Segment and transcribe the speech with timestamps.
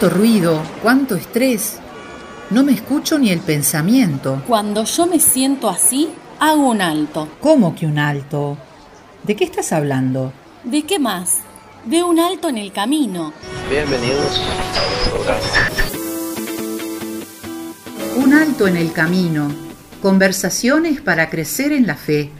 [0.00, 1.78] Cuánto ruido, cuánto estrés.
[2.48, 4.42] No me escucho ni el pensamiento.
[4.48, 6.08] Cuando yo me siento así,
[6.38, 7.28] hago un alto.
[7.42, 8.56] ¿Cómo que un alto?
[9.24, 10.32] ¿De qué estás hablando?
[10.64, 11.40] ¿De qué más?
[11.84, 13.34] De un alto en el camino.
[13.68, 14.40] Bienvenidos.
[18.16, 19.54] Un alto en el camino.
[20.00, 22.30] Conversaciones para crecer en la fe.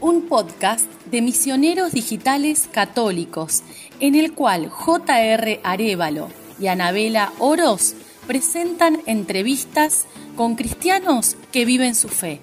[0.00, 3.62] Un podcast de misioneros digitales católicos
[4.00, 5.60] en el cual J.R.
[5.62, 7.94] Arevalo y Anabela Oroz
[8.26, 12.40] presentan entrevistas con cristianos que viven su fe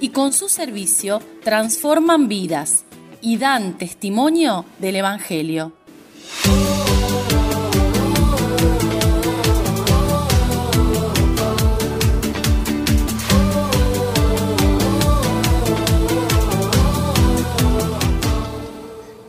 [0.00, 2.84] y con su servicio transforman vidas
[3.20, 5.72] y dan testimonio del Evangelio.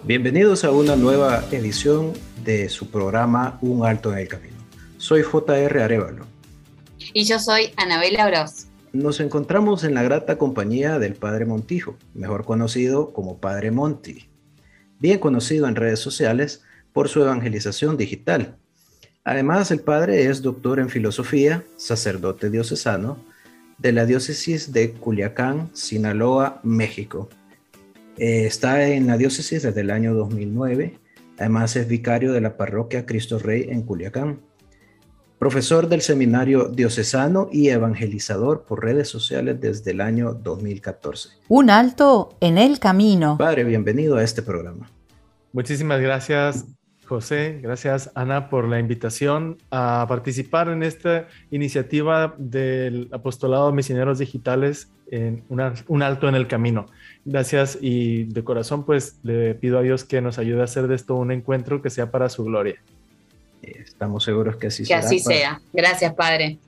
[0.05, 2.13] Bienvenidos a una nueva edición
[2.43, 4.57] de su programa Un Alto en el Camino.
[4.97, 6.25] Soy JR Arevalo.
[7.13, 8.67] Y yo soy Anabela Oroz.
[8.91, 14.29] Nos encontramos en la grata compañía del Padre Montijo, mejor conocido como Padre Monti,
[14.99, 18.55] bien conocido en redes sociales por su evangelización digital.
[19.23, 23.17] Además, el Padre es doctor en filosofía, sacerdote diocesano
[23.77, 27.29] de la diócesis de Culiacán, Sinaloa, México
[28.17, 30.99] eh, está en la diócesis desde el año 2009.
[31.43, 34.39] Además es vicario de la parroquia Cristo Rey en Culiacán.
[35.39, 41.31] Profesor del seminario diocesano y evangelizador por redes sociales desde el año 2014.
[41.49, 43.37] Un alto en el camino.
[43.37, 44.89] Padre, bienvenido a este programa.
[45.51, 46.65] Muchísimas gracias,
[47.05, 47.59] José.
[47.61, 54.93] Gracias, Ana, por la invitación a participar en esta iniciativa del Apostolado de Misioneros Digitales
[55.11, 56.85] en un alto en el camino.
[57.25, 60.95] Gracias y de corazón pues le pido a Dios que nos ayude a hacer de
[60.95, 62.75] esto un encuentro que sea para su gloria.
[63.61, 65.61] Estamos seguros que así que así sea.
[65.71, 66.59] Gracias, Padre.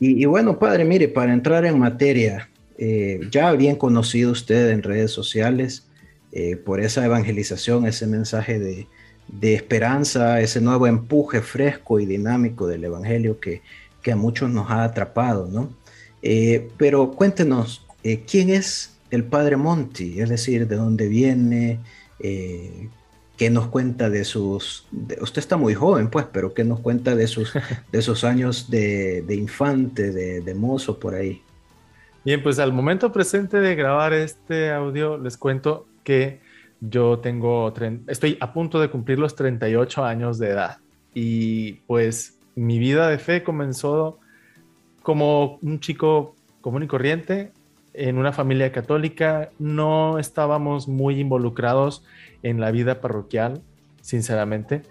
[0.00, 5.12] Y, bueno, Padre, mire, para entrar en materia, eh, ya bien conocido usted en redes
[5.12, 5.86] sociales
[6.32, 8.88] eh, por esa evangelización, ese mensaje de,
[9.28, 13.62] de, esperanza, ese nuevo empuje fresco y dinámico del Evangelio que,
[14.02, 15.72] que a muchos nos ha atrapado, ¿no?
[16.20, 17.86] Eh, pero cuéntenos,
[18.26, 21.80] ¿quién es el padre Monti, es decir, de dónde viene,
[22.18, 22.88] eh,
[23.36, 24.86] qué nos cuenta de sus,
[25.20, 27.52] usted está muy joven pues, pero qué nos cuenta de sus,
[27.92, 31.42] de esos años de, infante, de, mozo por ahí.
[32.24, 36.40] Bien, pues al momento presente de grabar este audio les cuento que
[36.80, 37.72] yo tengo,
[38.06, 40.78] estoy a punto de cumplir los 38 años de edad
[41.14, 44.18] y pues mi vida de fe comenzó
[45.02, 47.52] como un chico común y corriente
[47.94, 52.04] en una familia católica, no estábamos muy involucrados
[52.42, 53.62] en la vida parroquial,
[54.00, 54.82] sinceramente,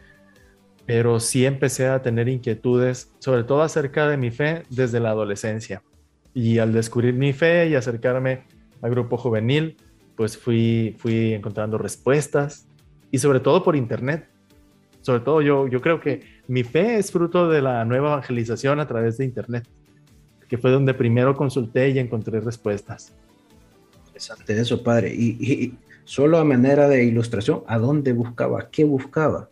[0.85, 5.81] pero sí empecé a tener inquietudes, sobre todo acerca de mi fe desde la adolescencia.
[6.34, 8.44] Y al descubrir mi fe y acercarme
[8.81, 9.78] al grupo juvenil,
[10.16, 12.68] pues fui, fui encontrando respuestas
[13.09, 14.28] y sobre todo por internet.
[15.01, 18.88] Sobre todo yo, yo creo que mi fe es fruto de la nueva evangelización a
[18.88, 19.68] través de internet
[20.51, 23.16] que fue donde primero consulté y encontré respuestas.
[24.07, 25.16] Interesante eso, padre.
[25.16, 28.69] Y, solo a manera de ilustración, ¿a dónde buscaba?
[28.69, 29.47] ¿Qué buscaba?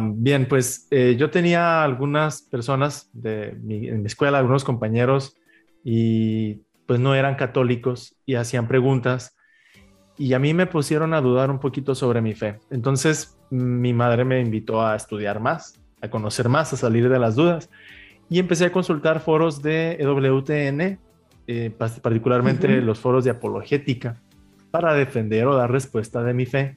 [0.00, 5.36] bien, pues eh, yo tenía algunas personas de mi, en mi escuela, algunos compañeros,
[5.84, 9.36] y pues no eran católicos y hacían preguntas.
[10.16, 12.60] Y a mí me pusieron a dudar un poquito sobre mi fe.
[12.70, 17.34] Entonces mi madre me invitó a estudiar más, a conocer más, a salir de las
[17.34, 17.68] dudas
[18.30, 20.98] y empecé a consultar foros de EWTN,
[21.46, 21.70] eh,
[22.02, 24.20] particularmente los foros de apologética,
[24.70, 26.76] para defender o dar respuesta de mi fe.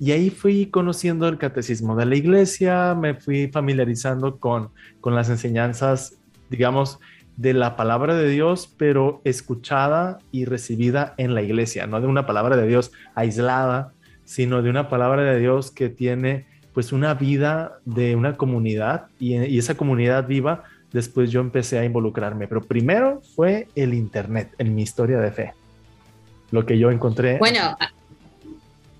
[0.00, 5.28] Y ahí fui conociendo el catecismo de la iglesia, me fui familiarizando con, con las
[5.28, 7.00] enseñanzas, digamos,
[7.36, 12.26] de la palabra de Dios, pero escuchada y recibida en la iglesia, no de una
[12.26, 13.92] palabra de Dios aislada,
[14.24, 19.36] sino de una palabra de Dios que tiene pues una vida de una comunidad y,
[19.36, 24.74] y esa comunidad viva después yo empecé a involucrarme, pero primero fue el Internet en
[24.74, 25.54] mi historia de fe,
[26.50, 27.38] lo que yo encontré.
[27.38, 27.76] Bueno,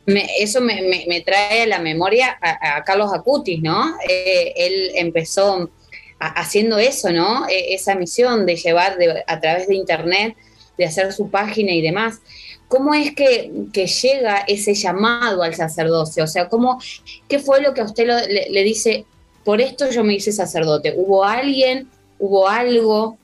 [0.06, 3.94] eso me, trae a la memoria a, Carlos Acutis, ¿no?
[4.08, 5.70] Eh, él empezó
[6.18, 7.46] haciendo eso, ¿no?
[7.48, 10.36] E, esa misión de llevar a través de Internet,
[10.76, 12.20] de hacer su página y demás.
[12.68, 16.24] ¿Cómo es que, llega ese llamado al sacerdocio?
[16.24, 16.80] O sea, ¿cómo,
[17.28, 19.06] ¿qué fue lo que a usted le dice,
[19.48, 20.92] por esto yo me hice sacerdote.
[20.94, 21.88] ¿Hubo alguien?
[22.18, 23.16] ¿Hubo algo?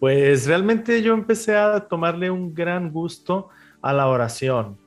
[0.00, 3.50] Pues realmente yo empecé a tomarle un gran gusto
[3.82, 4.78] a la oración,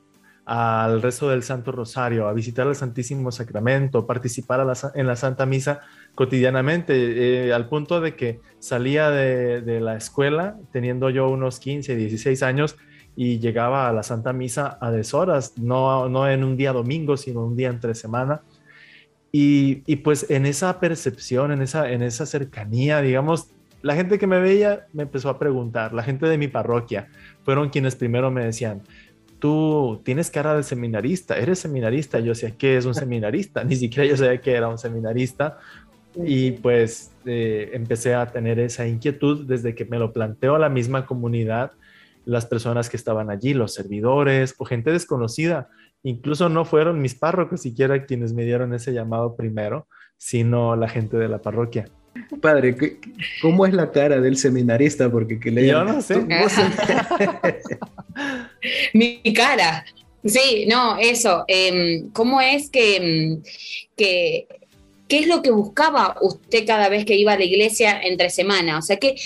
[0.44, 4.66] al rezo del Santo Rosario, a visitar el Santísimo Sacramento, participar
[4.96, 5.78] en la Santa Misa
[6.16, 12.42] cotidianamente, eh, al punto de que salía de, la escuela teniendo yo unos 15, 16
[12.42, 12.74] años
[13.14, 17.46] y llegaba a la Santa Misa a deshoras, no, no en un día domingo, sino
[17.46, 18.40] un día entre semana.
[19.32, 23.48] Y, y, pues en esa percepción, en esa, en esa cercanía, digamos,
[23.80, 27.08] la gente que me veía me empezó a preguntar, la gente de mi parroquia
[27.42, 28.82] fueron quienes primero me decían,
[29.42, 32.20] tú tienes cara de seminarista, eres seminarista.
[32.20, 33.64] Yo decía, ¿qué es un seminarista?
[33.64, 35.58] Ni siquiera yo sabía que era un seminarista.
[36.24, 41.06] Y pues eh, empecé a tener esa inquietud desde que me lo planteó la misma
[41.06, 41.72] comunidad,
[42.24, 45.70] las personas que estaban allí, los servidores o gente desconocida.
[46.02, 51.16] Incluso no fueron mis párrocos siquiera quienes me dieron ese llamado primero, sino la gente
[51.16, 51.86] de la parroquia.
[52.40, 52.76] Padre,
[53.40, 55.10] ¿cómo es la cara del seminarista?
[55.10, 56.16] Porque que le Yo no sé.
[58.92, 59.84] Mi cara.
[60.24, 61.44] Sí, no, eso.
[61.48, 63.42] Em, ¿Cómo es em,
[63.96, 64.46] que,
[65.08, 68.78] qué es lo que buscaba usted cada vez que iba a la iglesia entre semana?
[68.78, 69.16] O sea, ¿qué,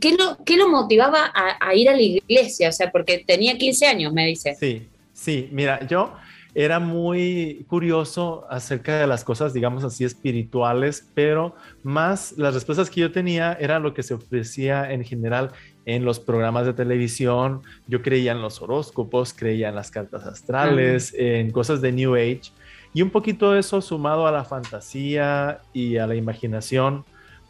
[0.00, 2.70] qué, lo, qué lo motivaba a, a, ir a la iglesia?
[2.70, 4.56] O sea, porque tenía 15 años, me dice.
[4.58, 4.82] Sí,
[5.22, 6.12] sí, mira, yo
[6.54, 13.00] era muy curioso acerca de las cosas, digamos así, espirituales, pero más las respuestas que
[13.00, 15.52] yo tenía era lo que se ofrecía en general
[15.86, 17.62] en los programas de televisión.
[17.86, 22.52] Yo creía en los horóscopos, creía en las cartas astrales, en cosas de New Age.
[22.92, 27.04] Y un poquito de eso sumado a la fantasía y a la imaginación,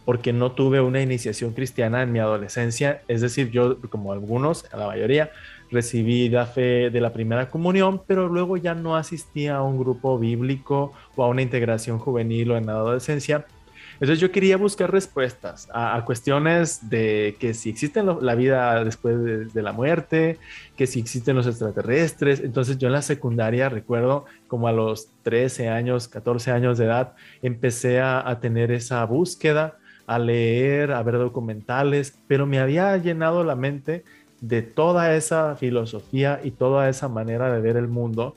[0.05, 3.03] porque no tuve una iniciación cristiana en mi adolescencia.
[3.09, 5.33] Es decir, yo, como algunos, la mayoría,
[5.73, 10.19] recibí la fe de la primera comunión, pero luego ya no asistía a un grupo
[10.19, 13.47] bíblico o a una integración juvenil o en la adolescencia.
[13.95, 19.63] Entonces yo quería buscar respuestas a, cuestiones de que si existe la vida después de,
[19.63, 20.39] la muerte,
[20.77, 22.41] que si existen los extraterrestres.
[22.41, 27.15] Entonces yo en la secundaria recuerdo como a los 13 años, 14 años de edad,
[27.43, 29.79] empecé a, a tener esa búsqueda,
[30.09, 34.03] a leer, a ver documentales, pero me había llenado la mente
[34.43, 38.37] de toda esa filosofía y toda esa manera de ver el mundo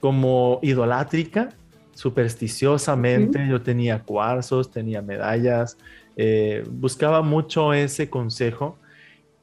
[0.00, 1.50] como idolátrica,
[1.94, 3.46] supersticiosamente.
[3.48, 5.78] Yo tenía cuarzos, tenía medallas,
[6.16, 8.76] eh, buscaba mucho ese consejo.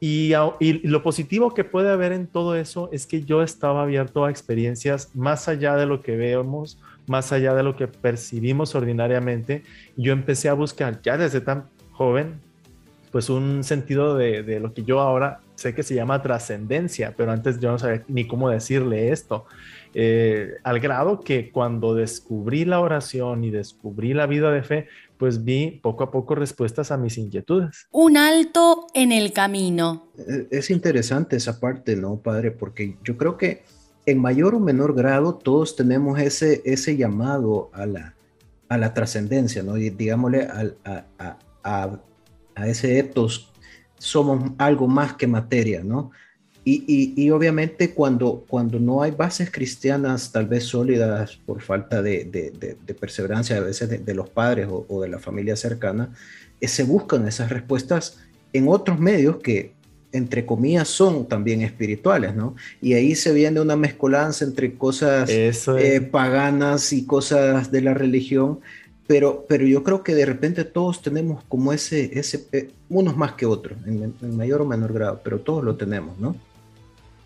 [0.02, 4.25] Y, y, lo positivo que puede haber en todo eso es que yo estaba abierto
[4.25, 6.78] a experiencias más allá de lo que vemos,
[7.08, 9.64] más allá de lo que percibimos ordinariamente.
[9.96, 12.42] Yo empecé a buscar ya desde tan joven,
[13.12, 17.32] pues un sentido de, de lo que yo ahora sé que se llama trascendencia, pero
[17.32, 19.46] antes yo no sabía ni cómo decirle esto.
[19.94, 25.44] Eh, al grado que cuando descubrí la oración y descubrí la vida de fe, pues
[25.44, 27.88] vi poco a poco respuestas a mis inquietudes.
[27.92, 30.08] Un alto en el camino.
[30.18, 32.52] Eh, es interesante esa parte, ¿no, padre?
[32.52, 33.64] Porque yo creo que
[34.06, 38.16] en mayor o menor grado todos tenemos ese, ese llamado a la,
[38.70, 39.78] a la trascendencia, ¿no?
[39.78, 42.00] Y digámosle a, a, a,
[42.56, 43.49] a ese etos
[44.00, 46.12] somos algo más que materia, ¿no?
[46.66, 53.57] Y, obviamente cuando, cuando no hay bases cristianas tal vez sólidas por falta de, perseverancia
[53.57, 56.13] a veces de, los padres o, de la familia cercana,
[56.62, 58.19] eh, se buscan esas respuestas
[58.54, 59.74] en otros medios que,
[60.12, 62.56] entre comillas, son también espirituales, ¿no?
[62.82, 68.60] Y ahí se viene una mezcolanza entre cosas eh, paganas y cosas de la religión
[69.10, 73.32] pero, pero yo creo que de repente todos tenemos como ese, ese eh, unos más
[73.32, 76.36] que otros, en, mayor o menor grado, pero todos lo tenemos, ¿no?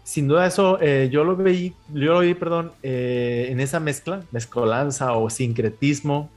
[0.05, 4.23] Sin duda eso, eh, yo lo vi, yo lo vi, perdón, eh, en esa mezcla,
[4.31, 6.29] mezcolanza o sincretismo.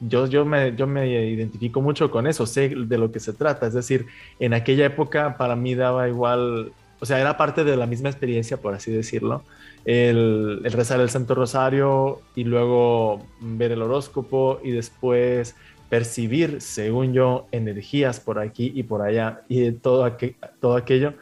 [0.00, 3.66] Yo, yo, me, yo me identifico mucho con eso, sé de lo que se trata.
[3.66, 4.06] Es decir,
[4.40, 8.56] en aquella época para mí daba igual, o sea, era parte de la misma experiencia,
[8.56, 9.42] por así decirlo
[9.86, 15.54] el, rezar el Santo Rosario y luego ver el horóscopo y después
[15.88, 20.16] percibir, según yo, energías por aquí y por allá y todo,
[20.60, 21.14] todo aquello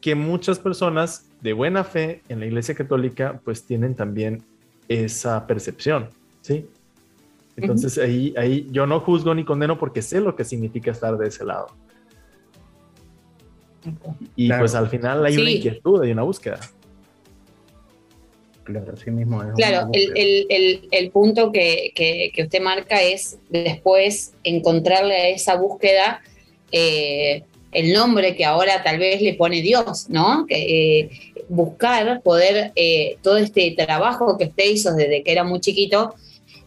[0.00, 4.42] que muchas personas de buena fe en la Iglesia Católica pues tienen también
[4.86, 6.08] esa percepción,
[6.40, 6.66] ¿sí?
[7.56, 11.26] Entonces ahí, ahí yo no juzgo ni condeno porque sé lo que significa estar de
[11.26, 11.66] ese lado.
[14.36, 16.60] Y pues al final hay una inquietud, hay una búsqueda.
[18.68, 26.20] Claro, mismo Claro, el, punto que, usted marca es después encontrarle a esa búsqueda
[26.70, 30.44] eh, el nombre que ahora tal vez le pone Dios, ¿no?
[30.46, 31.10] Que, eh,
[31.48, 36.14] buscar poder eh, todo este trabajo que usted hizo desde que era muy chiquito,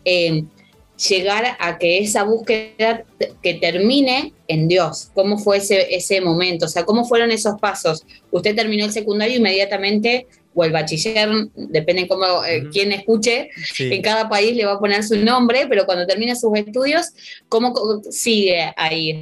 [0.03, 3.03] llegar a que esa búsqueda
[3.43, 5.11] que termine en Dios.
[5.13, 6.65] ¿Cómo fue ese, ese momento?
[6.65, 8.05] O sea, ¿cómo fueron esos pasos?
[8.31, 14.27] Usted terminó el secundario inmediatamente o el bachiller, depende cómo eh, quién escuche, en cada
[14.27, 17.07] país le va a poner su nombre, pero cuando termine sus estudios,
[17.47, 17.73] ¿cómo
[18.09, 19.21] sigue ahí?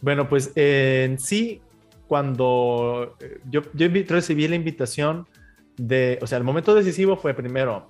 [0.00, 1.60] Bueno, pues en sí,
[2.06, 5.26] cuando eh, yo, yo recibí la invitación
[5.76, 7.88] de, o sea, el momento decisivo fue primero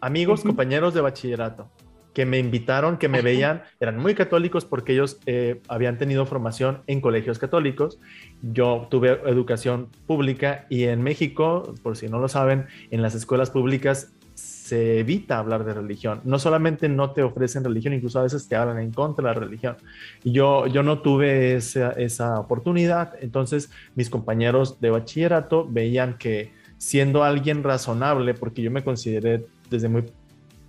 [0.00, 1.70] amigos, compañeros de bachillerato
[2.18, 6.82] que me invitaron, que me veían, eran muy católicos porque ellos eh, habían tenido formación
[6.88, 8.00] en colegios católicos.
[8.42, 13.50] Yo tuve educación pública y en México, por si no lo saben, en las escuelas
[13.50, 16.20] públicas se evita hablar de religión.
[16.24, 19.40] No solamente no te ofrecen religión, incluso a veces te hablan en contra de la
[19.40, 19.76] religión.
[20.24, 27.22] Yo, yo no tuve esa, esa oportunidad, entonces mis compañeros de bachillerato veían que siendo
[27.22, 30.02] alguien razonable, porque yo me consideré desde muy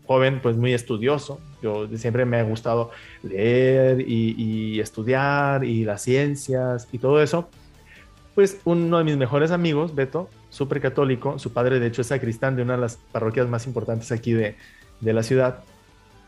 [0.10, 1.40] joven, pues muy estudioso.
[1.62, 2.90] Yo siempre me ha gustado
[3.22, 7.48] leer y, estudiar y las ciencias y todo eso.
[8.34, 12.56] Pues uno de mis mejores amigos, Beto, súper católico, su padre de hecho es sacristán
[12.56, 14.56] de una de las parroquias más importantes aquí de,
[15.00, 15.64] de la ciudad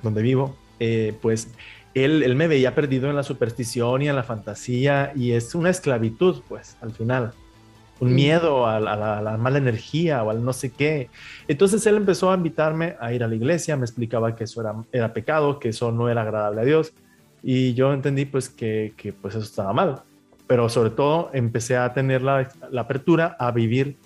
[0.03, 1.47] donde vivo, eh, pues
[1.95, 5.71] él, él me veía perdido en la superstición y en la fantasía y es una
[5.71, 7.33] esclavitud, pues, al final
[8.01, 11.09] un miedo a, la, mala energía o al no sé qué.
[11.47, 14.75] Entonces él empezó a invitarme a ir a la iglesia, me explicaba que eso era,
[14.91, 16.93] era pecado, que eso no era agradable a Dios
[17.43, 20.01] y yo entendí pues que, que pues eso estaba mal.
[20.47, 23.97] Pero sobre todo empecé a tener la, la apertura a vivir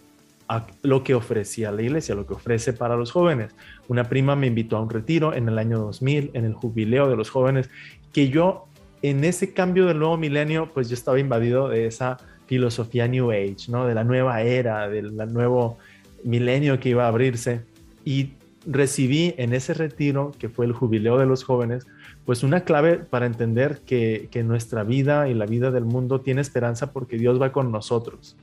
[0.50, 3.56] a lo que ofrecía la iglesia, lo que ofrece para los jóvenes.
[3.88, 7.16] Una prima me invitó a un retiro en el año 2000, en el jubileo de
[7.16, 7.70] los jóvenes,
[8.12, 8.68] que yo
[9.02, 13.70] en ese cambio del nuevo milenio, pues yo estaba invadido de esa filosofía New Age,
[13.70, 13.86] ¿no?
[13.86, 15.78] De la nueva era, del nuevo
[16.24, 17.62] milenio que iba a abrirse.
[18.04, 18.34] Y
[18.66, 21.86] recibí en ese retiro, que fue el jubileo de los jóvenes,
[22.26, 26.92] pues una clave para entender que, nuestra vida y la vida del mundo tiene esperanza
[26.92, 28.36] porque Dios va con nosotros.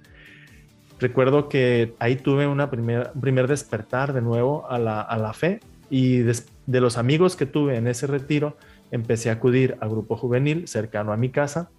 [1.01, 6.19] Recuerdo que ahí tuve una primer, un primer despertar de nuevo a la, fe y
[6.19, 8.57] de los amigos que tuve en ese retiro,
[8.93, 11.71] empecé a acudir al grupo juvenil cercano a mi casa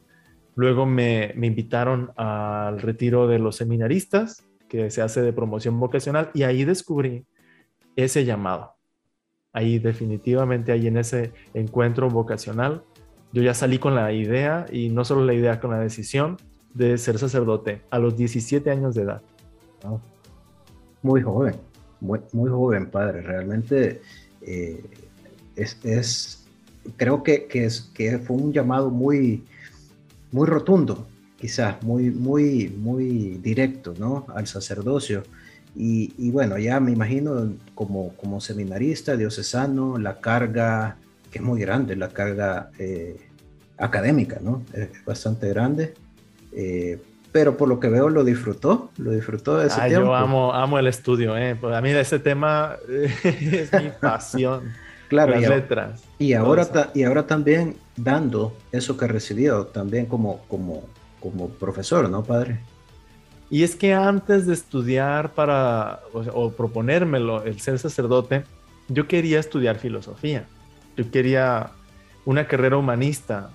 [0.56, 6.44] Luego me, invitaron al retiro de los seminaristas, que se hace de promoción vocacional, y
[6.44, 7.26] ahí descubrí
[7.96, 8.74] ese llamado.
[9.52, 12.84] Ahí definitivamente, ahí en ese encuentro vocacional,
[13.32, 16.38] yo ya salí con la idea, y no solo la idea, con la decisión
[16.74, 19.22] de ser sacerdote a los 17 años de edad.
[21.02, 21.56] Muy joven,
[22.00, 23.22] muy, joven, padre.
[23.22, 24.02] Realmente
[24.42, 24.84] eh,
[25.56, 26.46] es,
[26.98, 29.44] creo que, es, que fue un llamado muy,
[30.34, 31.08] muy rotundo,
[31.40, 34.26] quizás, muy, muy, muy directo, ¿no?
[34.36, 35.24] Al sacerdocio.
[35.76, 40.98] Y, bueno, ya me imagino como, como seminarista, diocesano, la carga,
[41.32, 43.18] que es muy grande, la carga eh,
[43.78, 44.64] académica, ¿no?
[44.74, 45.94] Es bastante grande.
[46.52, 47.00] Eh,
[47.32, 50.78] pero por lo que veo lo disfrutó, lo disfrutó de ese ah, Yo amo, amo
[50.78, 51.58] el estudio, ¿eh?
[51.60, 52.76] Pues a mí ese tema
[53.24, 54.72] es mi pasión.
[55.14, 56.04] Claro, las y, letras.
[56.18, 60.84] Y ahora, y ahora también dando eso que recibió, también como, como,
[61.20, 62.60] como profesor, ¿no, padre?
[63.52, 68.44] Y es que antes de estudiar para, o, proponérmelo, el ser sacerdote,
[68.88, 70.48] yo quería estudiar filosofía.
[70.98, 71.70] Yo quería
[72.26, 73.52] una carrera humanista,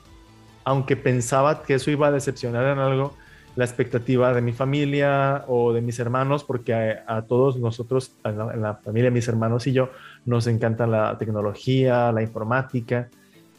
[0.63, 3.15] aunque pensaba que eso iba a decepcionar en algo
[3.57, 6.73] la expectativa de mi familia o de mis hermanos, porque
[7.05, 9.91] a, todos nosotros, en la, en la, familia de mis hermanos y yo,
[10.25, 13.09] nos encanta la tecnología, la informática,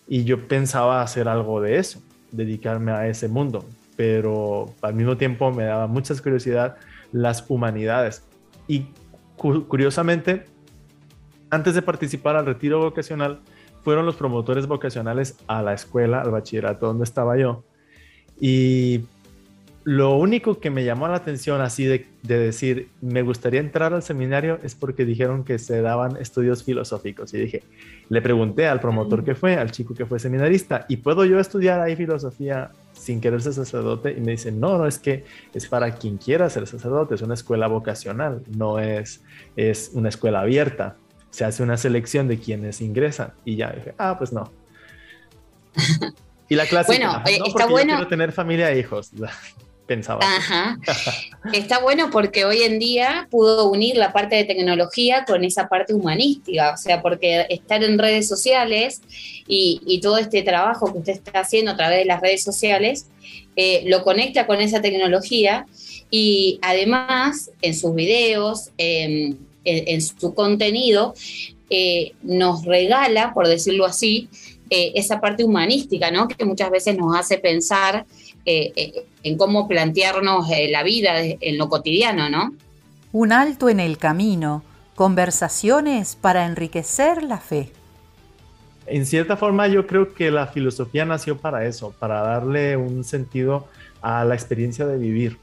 [0.08, 2.01] y yo pensaba hacer algo de eso,
[2.32, 6.78] dedicarme a ese mundo, pero al mismo tiempo me daba mucha curiosidad
[7.12, 8.24] las humanidades.
[8.68, 8.88] Y
[9.36, 10.46] curiosamente,
[11.50, 13.39] antes de participar al retiro vocacional,
[13.84, 17.63] fueron los promotores vocacionales a la escuela, al bachillerato donde estaba yo.
[18.39, 19.01] Y
[19.89, 24.60] lo único que me llamó la atención así de, decir, me gustaría entrar al seminario
[24.62, 27.34] es porque dijeron que se daban estudios filosóficos.
[27.34, 27.63] Y dije,
[28.08, 31.79] le pregunté al promotor que fue, al chico que fue seminarista, ¿y puedo yo estudiar
[31.79, 34.12] ahí filosofía sin querer ser sacerdote?
[34.15, 37.34] Y me dice, no, no, es que es para quien quiera ser sacerdote, es una
[37.34, 39.24] escuela vocacional, no es,
[39.55, 40.98] es una escuela abierta.
[41.31, 43.34] Se hace una selección de quienes ingresan.
[43.43, 44.51] Y ya dije, ah, pues no.
[46.51, 47.93] Y la clase, bueno, eh, está bueno.
[47.93, 49.12] quiero tener familia e hijos
[49.89, 50.22] pensaba.
[50.24, 50.77] Ajá.
[51.51, 55.96] Está bueno porque hoy en día pudo unir la parte de tecnología con esa parte
[55.96, 59.01] humanística, o sea, porque estar en redes sociales
[59.48, 63.08] y, todo este trabajo que usted está haciendo a través de las redes sociales
[63.55, 65.65] eh, lo conecta con esa tecnología
[66.12, 69.39] y además en sus videos, en,
[70.01, 71.13] su contenido,
[71.69, 74.29] eh, nos regala, por decirlo así,
[74.69, 76.27] eh, esa parte humanística, ¿no?
[76.27, 78.05] Que muchas veces nos hace pensar
[78.51, 82.51] eh, eh, en cómo plantearnos la vida en lo cotidiano, ¿no?
[83.12, 84.63] Un alto en el camino,
[84.96, 87.72] conversaciones para enriquecer la fe.
[88.88, 93.68] En cierta forma yo creo que la filosofía nació para eso, para darle un sentido
[94.01, 95.38] a la experiencia de vivir.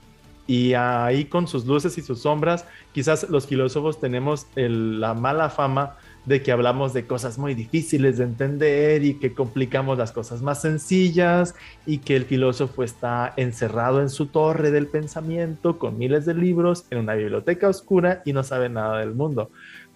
[0.49, 5.97] Y ahí con sus luces y sus sombras, quizás los filósofos tenemos la mala fama
[6.27, 10.61] de que hablamos de cosas muy difíciles de entender y que complicamos las cosas más
[10.61, 11.55] sencillas
[11.87, 16.85] y que el filósofo está encerrado en su torre del pensamiento con miles de libros
[16.91, 19.51] en una biblioteca oscura y no sabe nada del mundo.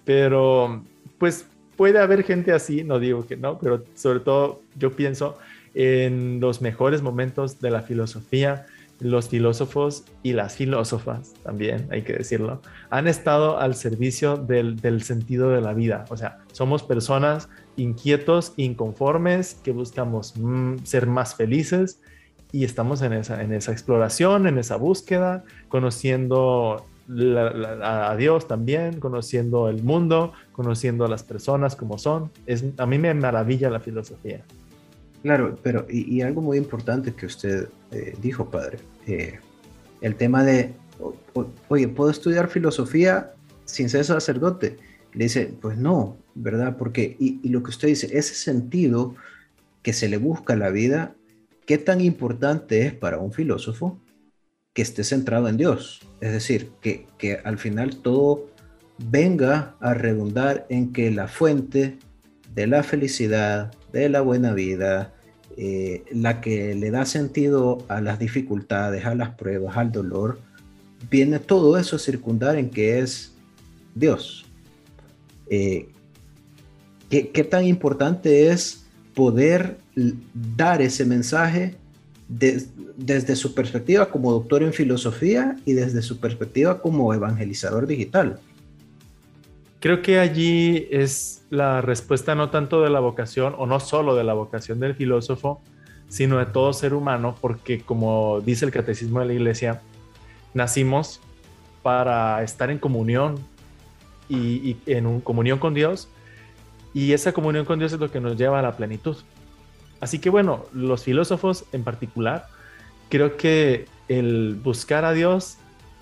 [0.05, 0.83] Pero
[1.19, 1.47] pues
[1.77, 5.37] puede haber gente así, no digo que no, pero sobre todo yo pienso
[5.75, 8.67] en los mejores momentos de la filosofía
[9.01, 15.51] los filósofos y las filósofas, también hay que decirlo, han estado al servicio del, sentido
[15.51, 16.05] de la vida.
[16.11, 22.01] O sea, somos personas inquietos, inconformes, que buscamos mm, ser más felices
[22.53, 23.43] y estamos en esa,
[23.73, 26.85] exploración, en esa búsqueda, conociendo
[27.83, 32.31] a Dios también, conociendo el mundo, conociendo a las personas como son.
[32.47, 34.45] Es, a mí me maravilla la filosofía.
[35.23, 39.39] Claro, pero y, algo muy importante que usted eh, dijo, padre, eh,
[40.01, 40.73] el tema de,
[41.69, 43.33] oye, ¿puedo estudiar filosofía
[43.67, 44.79] sin ser sacerdote?
[45.13, 46.77] Le dice, pues no, ¿verdad?
[46.79, 49.15] Porque, y, lo que usted dice, ese sentido
[49.83, 51.15] que se le busca a la vida,
[51.67, 53.99] ¿qué tan importante es para un filósofo
[54.73, 56.01] que esté centrado en Dios?
[56.23, 58.49] Es decir, que, que al final todo
[58.97, 61.99] venga a redundar en que la fuente
[62.55, 65.13] de la felicidad, de la buena vida,
[65.57, 70.41] eh, la que le da sentido a las dificultades, a las pruebas, al dolor,
[71.11, 73.33] viene todo eso circundar en que es
[73.95, 74.45] Dios.
[75.49, 75.89] Eh,
[77.09, 79.79] ¿qué, tan importante es poder
[80.57, 81.75] dar ese mensaje
[82.29, 88.39] desde su perspectiva como doctor en filosofía y desde su perspectiva como evangelizador digital?
[89.81, 94.25] Creo que allí es la respuesta no tanto de la vocación o no solo de
[94.25, 95.63] la vocación del filósofo,
[96.09, 99.81] sino de todo ser humano, porque como dice el catecismo de la iglesia,
[100.53, 101.21] nacimos
[101.83, 103.37] para estar en comunión
[104.29, 106.09] y, en comunión con Dios,
[106.93, 109.17] y esa comunión con Dios es lo que nos lleva a la plenitud.
[110.01, 112.49] Así que bueno, los filósofos en particular,
[113.09, 115.57] creo que el buscar a Dios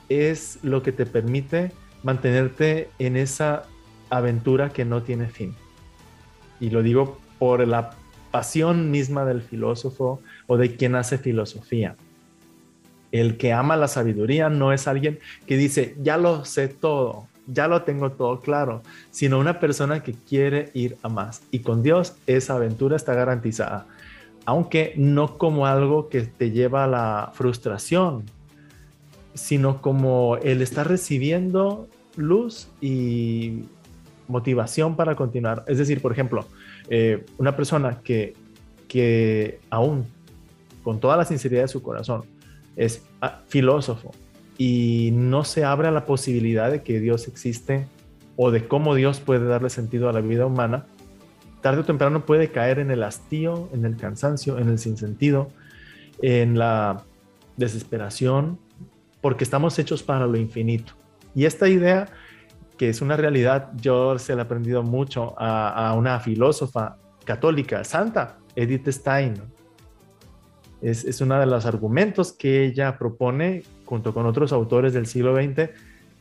[0.08, 1.70] es lo que te permite
[2.02, 3.64] mantenerte en esa
[4.10, 5.54] aventura que no tiene fin.
[6.60, 7.90] Y lo digo por la
[8.30, 11.96] pasión misma del filósofo o de quien hace filosofía.
[13.10, 17.66] El que ama la sabiduría no es alguien que dice, ya lo sé todo, ya
[17.66, 21.42] lo tengo todo claro, sino una persona que quiere ir a más.
[21.50, 23.86] Y con Dios esa aventura está garantizada,
[24.44, 28.24] aunque no como algo que te lleva a la frustración,
[29.38, 33.64] sino como el estar recibiendo luz y
[34.26, 35.64] motivación para continuar.
[35.66, 36.46] Es decir, por ejemplo,
[36.90, 38.34] eh, una persona que,
[38.88, 40.06] que aún
[40.82, 42.24] con toda la sinceridad de su corazón
[42.76, 44.10] es ah, filósofo
[44.56, 47.86] y no se abre a la posibilidad de que Dios existe
[48.36, 50.86] o de cómo Dios puede darle sentido a la vida humana,
[51.60, 55.50] tarde o temprano puede caer en el hastío, en el cansancio, en el sinsentido,
[56.22, 57.02] en la
[57.56, 58.58] desesperación,
[59.20, 60.92] porque estamos hechos para lo infinito.
[61.34, 62.08] Y esta idea,
[62.76, 68.38] que es una realidad, yo se la he aprendido mucho a, una filósofa católica, santa,
[68.54, 69.34] Edith Stein.
[70.80, 75.34] Es, es uno de los argumentos que ella propone, junto con otros autores del siglo
[75.36, 75.70] XX,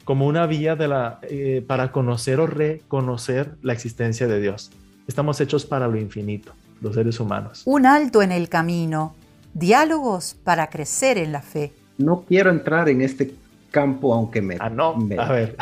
[0.08, 4.72] como una vía de la, eh, para conocer o reconocer la existencia de Dios.
[5.06, 7.64] Estamos hechos para lo infinito, los seres humanos.
[7.66, 9.16] Un alto en el camino,
[9.54, 11.74] diálogos para crecer en la fe.
[11.98, 13.34] No quiero entrar en este
[13.72, 14.96] campo, aunque me, ah, no.
[14.96, 15.56] me, a ver.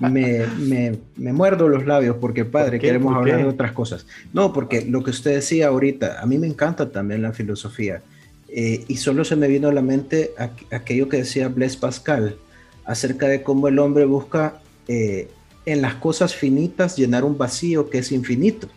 [0.00, 4.06] me, muerdo los labios porque, padre, queremos hablar de otras cosas.
[4.32, 8.02] No, porque lo que usted decía ahorita, a mí me encanta también la filosofía.
[8.48, 10.32] Eh, y solo se me vino a la mente
[10.70, 12.36] aquello que decía Blaise Pascal
[12.84, 15.28] acerca de cómo el hombre busca eh,
[15.66, 18.68] en las cosas finitas llenar un vacío que es infinito,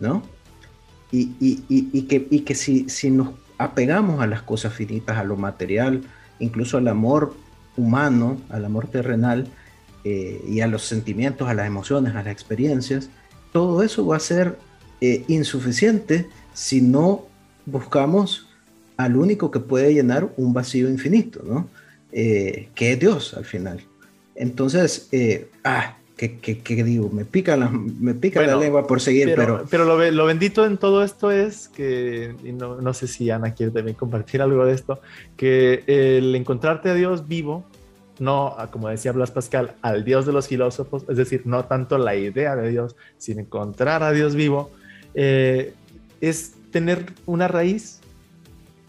[0.00, 0.22] ¿no?
[1.10, 3.28] Y, y, y, que, y que si, si nos
[3.58, 6.02] apegamos a las cosas finitas, a lo material,
[6.42, 7.34] incluso al amor
[7.76, 9.46] humano, al amor terrenal
[10.04, 13.08] eh, y a los sentimientos, a las emociones, a las experiencias,
[13.52, 14.58] todo eso va a ser
[15.00, 17.26] eh, insuficiente si no
[17.64, 18.48] buscamos
[18.96, 21.68] al único que puede llenar un vacío infinito, ¿no?
[22.12, 23.80] Eh, que es Dios al final.
[24.34, 25.08] Entonces,
[25.64, 25.96] ah,
[26.28, 29.64] que, digo, me pica la, me pica la lengua por seguir, pero...
[29.68, 33.96] Pero, lo, bendito en todo esto es que, no, no, sé si Ana quiere también
[33.96, 35.00] compartir algo de esto,
[35.36, 37.64] que el encontrarte a Dios vivo
[38.18, 42.14] no, como decía Blas Pascal, al Dios de los filósofos, es decir, no tanto la
[42.14, 44.70] idea de Dios, sino encontrar a Dios vivo,
[45.14, 45.74] eh,
[46.20, 48.00] es tener una raíz,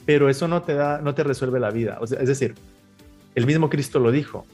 [0.06, 2.00] pero eso no te da, no te resuelve la vida.
[2.04, 2.54] es decir,
[3.34, 4.46] el mismo Cristo lo dijo,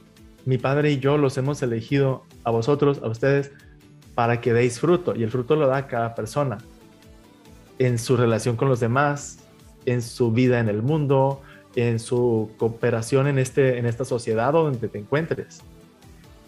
[0.50, 3.52] mi Padre y yo los hemos elegido a vosotros, a ustedes,
[4.16, 6.58] para que deis fruto, y el fruto lo da cada persona
[7.78, 9.40] en su relación con los demás,
[9.86, 11.42] en su vida en el mundo,
[11.76, 15.62] en su cooperación en, este, en esta sociedad donde te encuentres.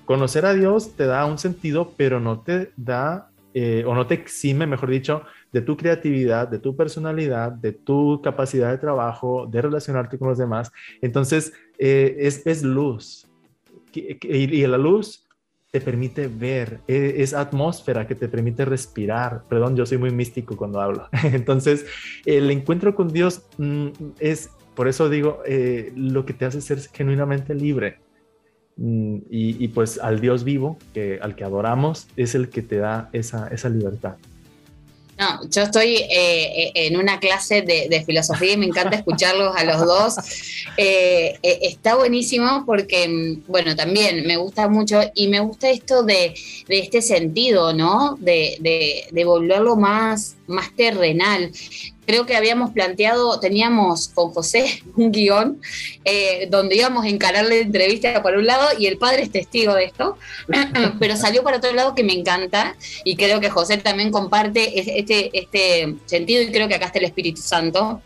[0.05, 4.15] Conocer a Dios te da un sentido, pero no te da, eh, o no te
[4.15, 5.21] exime, mejor dicho,
[5.53, 10.37] de tu creatividad, de tu personalidad, de tu capacidad de trabajo, de relacionarte con los
[10.37, 10.71] demás.
[11.01, 13.30] Entonces, eh, es, es, luz.
[13.93, 15.27] Y, la luz
[15.71, 19.43] te permite ver, e, es, atmósfera que te permite respirar.
[19.49, 21.07] Perdón, yo soy muy místico cuando hablo.
[21.23, 21.85] Entonces,
[22.25, 23.87] el encuentro con Dios mm,
[24.19, 27.99] es, por eso digo, eh, lo que te hace ser genuinamente libre.
[28.77, 33.09] Mm, y, pues al Dios vivo, que, al que adoramos, es el que te da
[33.13, 34.15] esa, esa libertad.
[35.21, 39.63] No, yo estoy eh, eh, en una clase de, filosofía y me encanta escucharlos a
[39.63, 40.15] los dos.
[40.77, 46.33] Eh, está buenísimo porque, mm, bueno, también me gusta mucho y me gusta esto de,
[46.67, 48.17] este sentido, ¿no?
[48.19, 48.57] De,
[49.11, 51.51] de, volverlo más, más terrenal
[52.05, 55.61] creo que habíamos planteado, teníamos con José un guion
[56.03, 59.73] eh, donde íbamos a encararle la entrevista por un lado y el padre es testigo
[59.73, 60.17] de esto,
[60.99, 65.29] pero salió para otro lado que me encanta y creo que José también comparte este,
[65.37, 68.01] este sentido y creo que acá está el Espíritu Santo.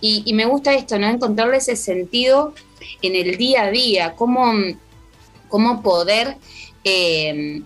[0.00, 1.08] Y, me gusta esto, ¿no?
[1.08, 2.54] Encontrarle ese sentido
[3.02, 4.52] en el día a día, cómo,
[5.48, 6.36] cómo poder
[6.84, 7.62] eh,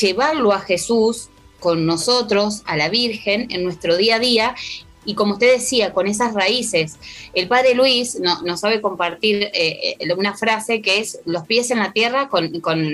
[0.00, 1.30] llevarlo a Jesús
[1.60, 4.54] con nosotros, a la Virgen, en nuestro día a día
[5.04, 6.98] y como usted decía, con esas raíces.
[7.34, 11.78] El padre Luis nos sabe compartir eh, eh, una frase que es los pies en
[11.78, 12.50] la tierra con,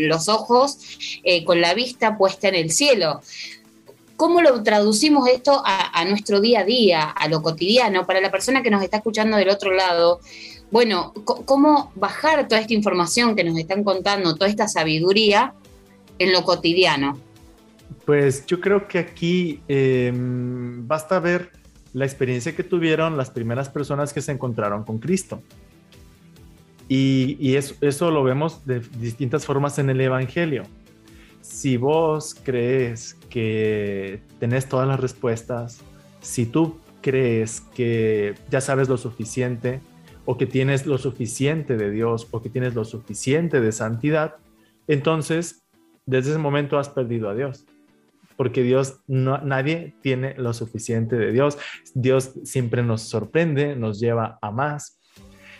[0.08, 0.78] los ojos,
[1.24, 3.20] eh, con la vista puesta en el cielo.
[4.16, 8.62] ¿Cómo lo traducimos esto a, nuestro día a día, a lo cotidiano, para la persona
[8.62, 10.20] que nos está escuchando del otro lado?
[10.72, 15.54] Bueno, ¿cómo bajar toda esta información que nos están contando, toda esta sabiduría
[16.18, 17.16] en lo cotidiano?
[18.04, 21.52] Pues yo creo que aquí basta ver
[21.92, 25.42] la experiencia que tuvieron las primeras personas que se encontraron con Cristo.
[26.88, 30.62] Y, eso, lo vemos de distintas formas en el Evangelio.
[31.42, 35.80] Si vos crees que tenés todas las respuestas,
[36.20, 39.80] si tú crees que ya sabes lo suficiente,
[40.24, 44.36] o que tienes lo suficiente de Dios, o que tienes lo suficiente de santidad,
[44.86, 45.62] entonces
[46.06, 47.66] desde ese momento has perdido a Dios
[48.38, 51.58] porque Dios, no, nadie tiene lo suficiente de Dios.
[51.92, 55.00] Dios siempre nos sorprende, nos lleva a más.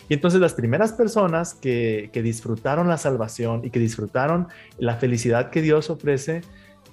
[0.07, 5.49] Y entonces las primeras personas que, que disfrutaron la salvación y que disfrutaron la felicidad
[5.49, 6.39] que Dios ofrece,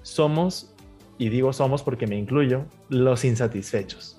[0.03, 0.75] somos,
[1.18, 4.18] y digo somos porque me incluyo, los insatisfechos,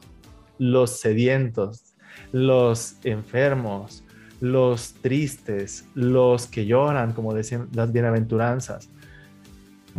[0.57, 1.95] los sedientos,
[2.31, 4.05] los enfermos,
[4.39, 8.89] los tristes, los que lloran, como decían las bienaventuranzas,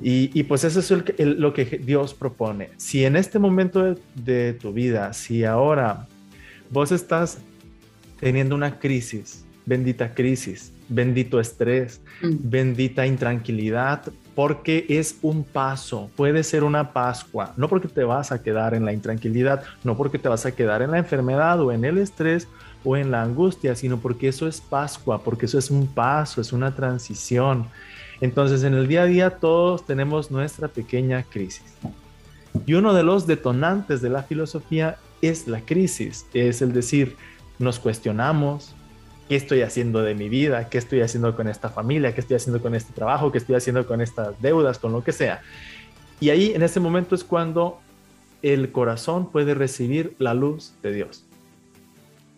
[0.01, 2.71] y, pues eso es lo que Dios propone.
[2.77, 6.07] Si en este momento de, tu vida, si ahora
[6.71, 7.39] vos estás
[8.21, 12.37] teniendo una crisis, bendita crisis, bendito estrés, mm.
[12.43, 14.03] bendita intranquilidad,
[14.35, 18.85] porque es un paso, puede ser una Pascua, no porque te vas a quedar en
[18.85, 22.47] la intranquilidad, no porque te vas a quedar en la enfermedad o en el estrés
[22.85, 26.53] o en la angustia, sino porque eso es Pascua, porque eso es un paso, es
[26.53, 27.67] una transición.
[28.21, 31.75] Entonces, en el día a día todos tenemos nuestra pequeña crisis.
[32.67, 37.17] Y uno de los detonantes de la filosofía es la crisis, es el decir,
[37.59, 38.75] nos cuestionamos,
[39.29, 40.69] ¿qué estoy haciendo de mi vida?
[40.69, 42.15] ¿Qué estoy haciendo con esta familia?
[42.15, 43.31] ¿Qué estoy haciendo con este trabajo?
[43.31, 44.79] ¿Qué estoy haciendo con estas deudas?
[44.79, 45.41] Con lo que sea.
[46.21, 47.81] Y ahí, en ese momento, es cuando
[48.43, 51.25] el corazón puede recibir la luz de Dios.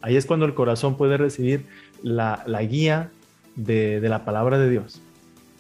[0.02, 1.66] Ahí es cuando el corazón puede recibir
[2.02, 3.10] la, guía
[3.54, 5.02] de la palabra de Dios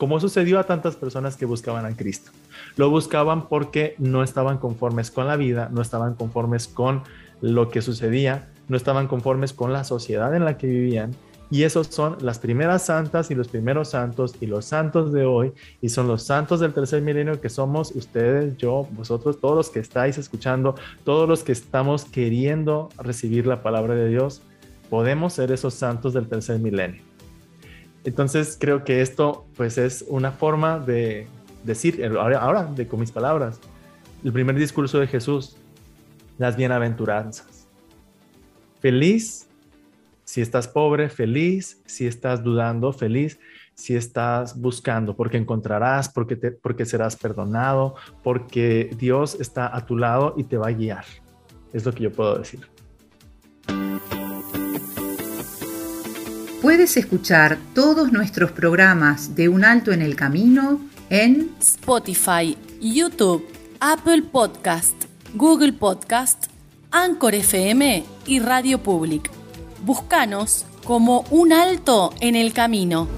[0.00, 2.30] como sucedió a tantas personas que buscaban a Cristo.
[2.76, 7.02] Lo buscaban porque no estaban conformes con la vida, no estaban conformes con
[7.42, 11.14] lo que sucedía, no estaban conformes con la sociedad en la que vivían.
[11.50, 15.52] Y esos son las primeras santas y los primeros santos y los santos de hoy.
[15.82, 19.80] Y son los santos del tercer milenio que somos ustedes, yo, vosotros, todos los que
[19.80, 24.40] estáis escuchando, todos los que estamos queriendo recibir la palabra de Dios.
[24.88, 27.09] Podemos ser esos santos del tercer milenio.
[28.04, 31.26] Entonces creo que esto pues es una forma de
[31.64, 33.60] decir, ahora, de, con mis palabras,
[34.24, 35.56] el primer discurso de Jesús,
[36.38, 37.66] las bienaventuranzas.
[38.80, 39.46] Feliz
[40.24, 43.38] si estás pobre, feliz si estás dudando, feliz
[43.74, 49.96] si estás buscando, porque encontrarás, porque, te, porque serás perdonado, porque Dios está a tu
[49.96, 51.04] lado y te va a guiar.
[51.72, 52.60] Es lo que yo puedo decir.
[56.62, 63.46] Puedes escuchar todos nuestros programas de Un Alto en el Camino en Spotify, YouTube,
[63.80, 64.94] Apple Podcast,
[65.34, 66.48] Google Podcast,
[66.90, 69.30] Anchor FM y Radio Public.
[69.86, 73.08] Búscanos como Un Alto en el Camino.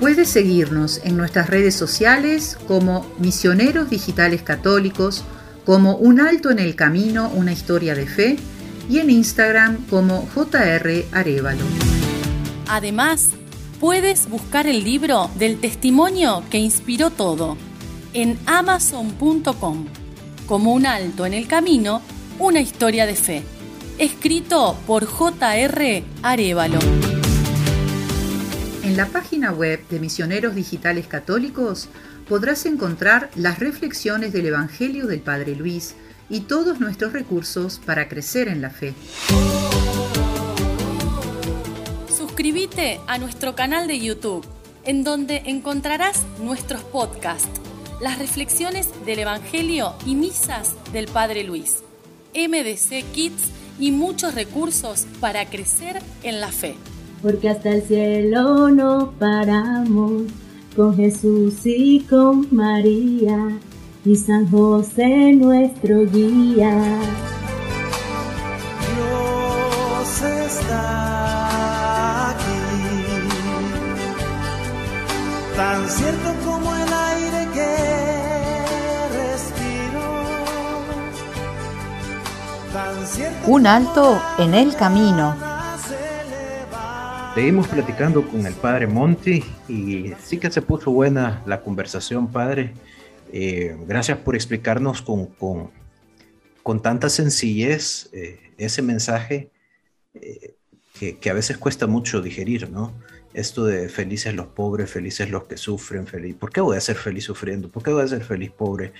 [0.00, 5.22] Puedes seguirnos en nuestras redes sociales como Misioneros Digitales Católicos,
[5.64, 8.36] como Un Alto en el Camino, una historia de fe,
[8.90, 11.97] y en Instagram como JR Arevalo.
[12.68, 13.30] Además,
[13.80, 17.56] puedes buscar el libro del testimonio que inspiró todo
[18.12, 19.86] en amazon.com
[20.46, 22.02] como un alto en el camino,
[22.38, 23.42] una historia de fe,
[23.98, 26.04] escrito por J.R.
[26.22, 26.78] Arevalo.
[28.82, 31.88] En la página web de Misioneros Digitales Católicos
[32.28, 35.94] podrás encontrar las reflexiones del Evangelio del Padre Luis
[36.30, 38.94] y todos nuestros recursos para crecer en la fe.
[42.48, 44.42] Suscríbete a nuestro canal de YouTube,
[44.86, 47.60] en donde encontrarás nuestros podcasts,
[48.00, 51.82] las reflexiones del Evangelio y misas del Padre Luis,
[52.34, 56.76] MDC Kids y muchos recursos para crecer en la fe.
[57.20, 60.22] Porque hasta el cielo no paramos,
[60.74, 63.58] con Jesús y con María,
[64.06, 66.98] y San José nuestro guía.
[75.58, 77.66] Tan cierto como el aire que
[79.18, 80.06] respiro,
[82.72, 85.36] tan cierto Un alto en el camino.
[87.34, 92.74] Seguimos platicando con el padre Monty y sí que se puso buena la conversación, padre.
[93.32, 95.72] Eh, gracias por explicarnos con, con,
[96.62, 99.50] con tanta sencillez eh, ese mensaje
[100.14, 100.54] eh,
[101.00, 102.92] que, que, a veces cuesta mucho digerir, ¿no?
[103.34, 106.34] Esto de felices los pobres, felices los que sufren, feliz.
[106.34, 107.68] ¿Por qué voy a ser feliz sufriendo?
[107.68, 108.92] ¿Por qué voy a ser feliz pobre?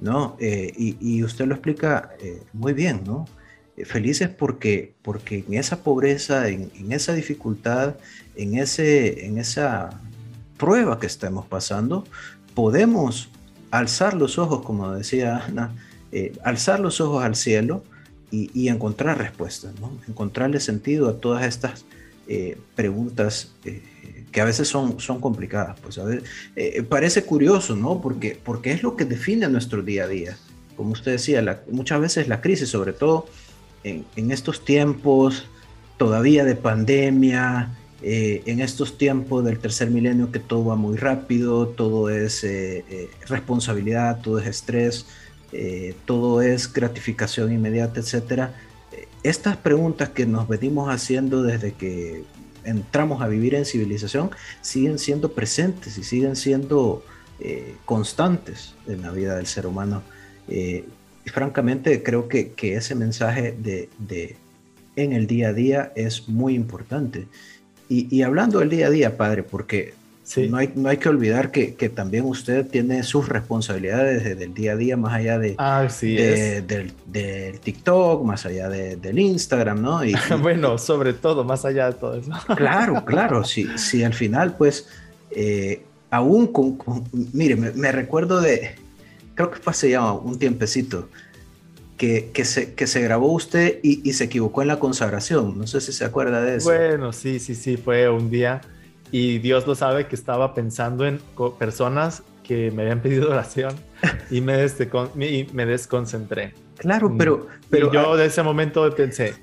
[0.00, 0.36] ¿No?
[0.40, 2.10] Y, y, usted lo explica
[2.52, 3.26] muy bien, ¿no?
[3.84, 7.96] felices porque, porque en esa pobreza, en, esa dificultad,
[8.36, 9.90] en, ese, en esa
[10.58, 12.04] prueba que estamos pasando,
[12.54, 13.30] podemos
[13.70, 15.74] alzar los ojos, como decía Ana,
[16.12, 17.82] eh, alzar los ojos al cielo
[18.30, 19.98] y, y encontrar respuestas, ¿no?
[20.06, 21.84] encontrarle sentido a todas estas
[22.28, 23.82] eh, preguntas eh,
[24.30, 25.78] que a veces son, son complicadas.
[25.80, 26.22] Pues a ver,
[26.88, 28.00] parece curioso, ¿no?
[28.00, 30.38] Porque, porque es lo que define nuestro día a día.
[30.76, 33.26] Como usted decía, la, muchas veces la crisis, sobre todo
[33.84, 35.46] en, en estos tiempos
[35.98, 37.70] todavía de pandemia,
[38.02, 42.84] eh, en estos tiempos del tercer milenio que todo va muy rápido, todo es eh,
[42.90, 45.06] eh, responsabilidad, todo es estrés,
[45.52, 48.50] eh, todo es gratificación inmediata, etc.
[49.22, 52.24] Estas preguntas que nos venimos haciendo desde que
[52.64, 54.30] entramos a vivir en civilización
[54.60, 57.04] siguen siendo presentes y siguen siendo
[57.84, 60.02] constantes en la vida del ser humano.
[60.48, 60.84] y
[61.30, 64.36] francamente creo que, que ese mensaje de, de,
[64.96, 67.26] en el día a día es muy importante.
[67.88, 69.94] Y, y, hablando del día a día, padre, porque
[70.34, 70.48] sí.
[70.48, 74.54] no, hay, no hay que olvidar que, que, también usted tiene sus responsabilidades desde el
[74.54, 79.82] día a día, más allá de, de del, del, TikTok, más allá de, del Instagram,
[79.82, 80.04] ¿no?
[80.04, 82.30] Y, y, bueno, sobre todo, más allá de todo eso.
[82.56, 84.88] claro, claro, sí, sí, al final, pues,
[85.30, 88.76] eh, aún con, con mire, me, me, recuerdo de,
[89.34, 91.08] creo que fue hace ya un tiempecito,
[91.96, 95.56] que, que, se, que se grabó usted y, y, se equivocó en la consagración.
[95.56, 96.68] No sé si se acuerda de eso.
[96.68, 98.60] Bueno, sí, sí, sí, fue un día
[99.12, 101.20] y Dios lo sabe que estaba pensando en
[101.58, 103.74] personas que me habían pedido oración
[104.30, 106.54] y me, y me desconcentré.
[106.78, 107.46] Claro, pero...
[107.70, 109.34] pero y yo de ese momento pensé,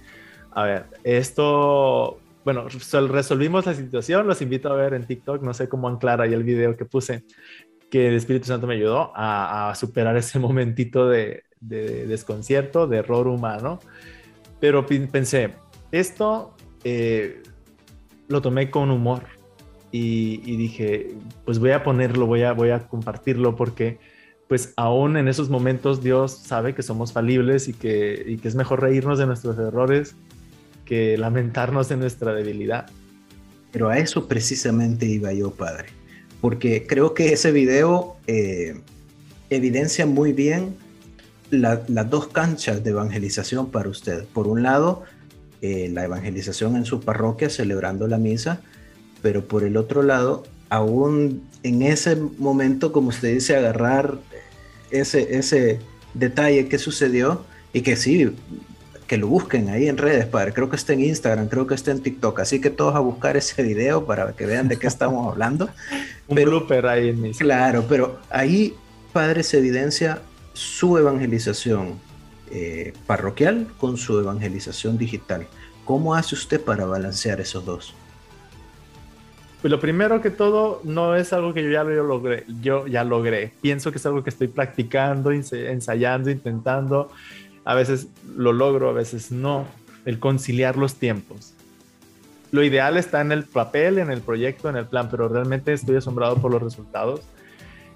[0.52, 2.20] a ver, esto...
[2.44, 6.34] Bueno, resolvimos la situación, los invito a ver en TikTok, no sé cómo anclar ahí
[6.34, 7.24] el video que puse,
[7.92, 12.98] que el Espíritu Santo me ayudó a, a superar ese momentito de, de desconcierto, de
[12.98, 13.80] error humano.
[14.60, 15.54] Pero pensé,
[15.92, 17.44] esto eh,
[18.28, 19.39] lo tomé con humor
[19.92, 23.98] y, dije, pues voy a ponerlo, voy a, voy a compartirlo porque
[24.48, 28.56] pues aún en esos momentos Dios sabe que somos falibles y que, y que es
[28.56, 30.16] mejor reírnos de nuestros errores
[30.86, 32.88] que lamentarnos de nuestra debilidad.
[33.72, 35.90] Pero a eso precisamente iba yo, Padre,
[36.42, 38.82] porque creo que ese video eh,
[39.52, 40.76] evidencia muy bien
[41.52, 44.26] la, las dos canchas de evangelización para usted.
[44.34, 45.04] Por un lado,
[45.62, 48.62] eh, la evangelización en su parroquia celebrando la misa,
[49.22, 54.18] pero por el otro lado, aún en ese momento, como usted dice, agarrar
[54.92, 55.80] ese, ese
[56.14, 58.34] detalle que sucedió y que sí,
[59.10, 60.54] que lo busquen ahí en redes, padre.
[60.54, 62.40] Creo que está en Instagram, creo que está en TikTok.
[62.40, 65.68] Así que todos a buscar ese video para que vean de qué estamos hablando.
[66.28, 67.34] Un blooper ahí en.
[67.34, 68.76] Claro, pero ahí,
[69.12, 70.22] padre, se evidencia
[70.54, 72.00] su evangelización
[72.52, 75.48] eh, parroquial con su evangelización digital.
[75.86, 77.96] ¿Cómo hace usted para balancear esos dos?
[79.62, 83.04] Pues lo primero que todo no es algo que yo ya lo logré, yo ya
[83.04, 83.52] logré.
[83.62, 87.12] Pienso que es algo que estoy practicando, ensayando, intentando.
[87.66, 89.66] A veces lo logro, a veces no.
[90.06, 91.54] El conciliar los tiempos.
[92.52, 95.98] Lo ideal está en el papel, en el proyecto, en el plan, pero realmente estoy
[95.98, 97.22] asombrado por los resultados.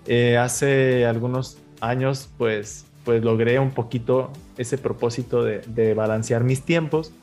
[0.06, 6.62] Eh, hace algunos años, pues, pues logré un poquito ese propósito de, de balancear mis
[6.62, 7.14] tiempos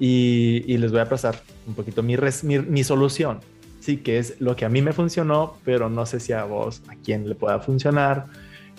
[0.00, 3.40] y, les voy a pasar un poquito mi, mi, solución.
[3.80, 6.82] Sí, que es lo que a mí me funcionó, pero no sé si a vos,
[6.88, 8.26] a quién le pueda funcionar.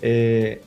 [0.02, 0.62] Eh,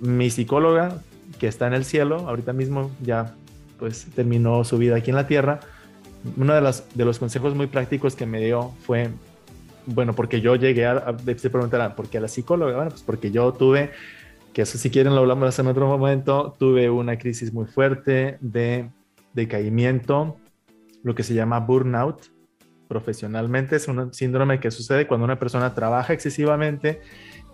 [0.00, 1.00] mi psicóloga,
[1.38, 3.34] que está en el cielo, ahorita mismo ya
[3.78, 5.60] pues terminó su vida aquí en la tierra,
[6.36, 9.10] uno de, las, de los consejos muy prácticos que me dio fue,
[9.86, 12.74] bueno, porque yo llegué a, se preguntarán, ¿por qué a la psicóloga?
[12.76, 13.90] Bueno, pues porque yo tuve,
[14.52, 18.90] que eso si quieren lo hablamos en otro momento, tuve una crisis muy fuerte de
[19.36, 20.36] decaimiento,
[21.04, 22.32] lo que se llama burnout
[22.88, 23.76] profesionalmente.
[23.76, 27.00] Es un síndrome que sucede cuando una persona trabaja excesivamente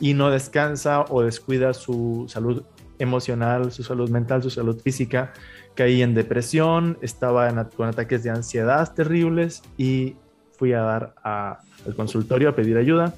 [0.01, 2.63] y no descansa o descuida su salud
[2.99, 5.33] emocional, su salud mental, su salud física.
[5.75, 10.17] Caí en depresión, estaba con ataques de ansiedad terribles y
[10.57, 13.15] fui a dar al consultorio a pedir ayuda.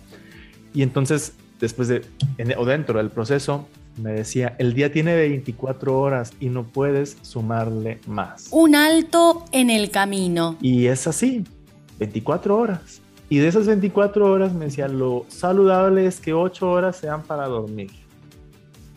[0.72, 2.03] Y entonces, después de,
[2.57, 8.00] o dentro del proceso, me decía, el día tiene 24 horas y no puedes sumarle
[8.07, 8.48] más.
[8.50, 10.57] Un alto en el camino.
[10.61, 11.44] Y es así,
[11.98, 13.00] 24 horas.
[13.28, 17.46] Y de esas 24 horas me decía, lo saludable es que 8 horas sean para
[17.46, 17.90] dormir.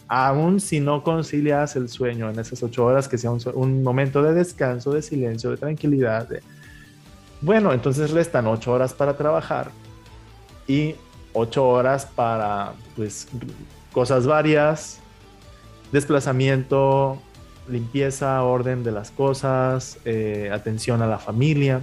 [0.07, 4.33] Aún si no concilias el sueño en esas 8 horas, que sea un, momento de
[4.33, 6.27] descanso, de silencio, de tranquilidad.
[7.41, 9.71] Bueno, entonces restan 8 horas para trabajar
[10.67, 10.95] y
[11.33, 13.27] 8 horas para pues
[13.97, 14.99] cosas varias,
[15.91, 17.17] desplazamiento,
[17.67, 21.81] limpieza, orden de las cosas, eh, atención a la familia.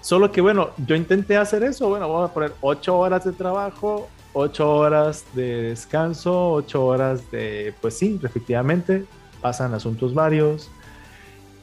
[0.00, 4.08] Solo que bueno, yo intenté hacer eso, bueno, vamos a poner ocho horas de trabajo,
[4.32, 9.04] ocho horas de descanso, ocho horas de, pues sí, efectivamente,
[9.40, 10.72] pasan asuntos varios.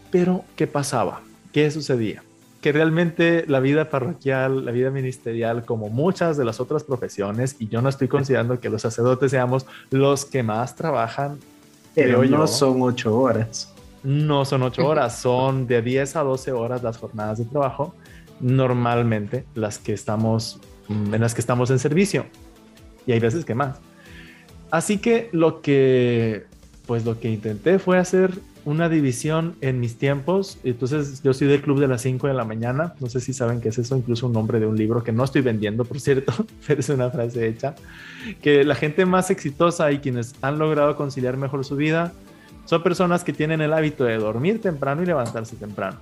[0.09, 1.19] Pero, ¿qué pasaba?
[1.51, 2.23] ¿Qué sucedía?
[2.61, 7.67] Que realmente la vida parroquial, la vida ministerial, como muchas de las otras profesiones, y
[7.67, 11.39] yo no estoy considerando que los sacerdotes seamos los que más trabajan,
[11.95, 13.73] pero no son ocho horas.
[14.03, 17.95] No son ocho horas, son de 10 a 12 horas las jornadas de trabajo,
[18.39, 22.25] normalmente las que estamos, mm, en las que estamos en servicio.
[23.07, 23.79] Y hay veces que más.
[24.69, 26.45] Así que lo que,
[26.85, 28.31] pues lo que intenté fue hacer
[28.65, 30.57] una división en mis tiempos.
[30.63, 32.93] Entonces, yo soy del club de las 5 de la mañana.
[32.99, 35.23] No sé si saben qué es eso, incluso un nombre de un libro que no
[35.23, 36.33] estoy vendiendo, por cierto,
[36.67, 37.75] pero es una frase hecha.
[38.41, 42.13] Que la gente más exitosa y quienes han logrado conciliar mejor su vida
[42.65, 45.97] son personas que tienen el hábito de dormir temprano y levantarse temprano.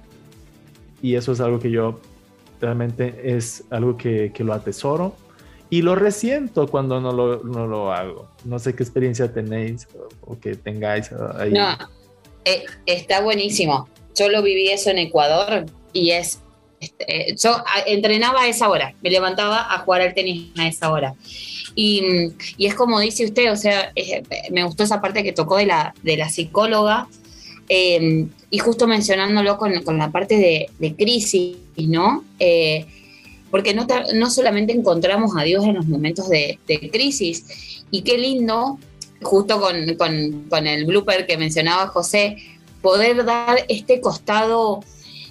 [1.02, 2.02] Y eso es algo que yo
[2.60, 5.15] realmente es algo que, que lo atesoro
[5.69, 8.28] y lo resiento cuando no lo, no lo hago.
[8.43, 9.88] No sé qué experiencia tenéis
[10.22, 11.54] o, que tengáis ahí.
[11.54, 11.99] No
[12.54, 13.88] eh, está buenísimo.
[14.16, 16.40] Yo lo viví eso en Ecuador y es.
[16.80, 21.16] Este, yo entrenaba a esa hora, me levantaba a jugar al tenis a esa hora.
[21.76, 22.02] Y,
[22.58, 23.92] es como dice usted, o sea,
[24.52, 27.08] me gustó esa parte que tocó de la, de la psicóloga,
[27.68, 32.24] em, y justo mencionándolo con, la parte de, crisis, ¿no?
[32.40, 32.86] Eh,
[33.52, 38.17] porque no, no, solamente encontramos a Dios en los momentos de, de crisis, y qué
[38.17, 38.80] lindo
[39.22, 42.38] justo con, el blooper que mencionaba José,
[42.82, 44.84] poder dar este costado,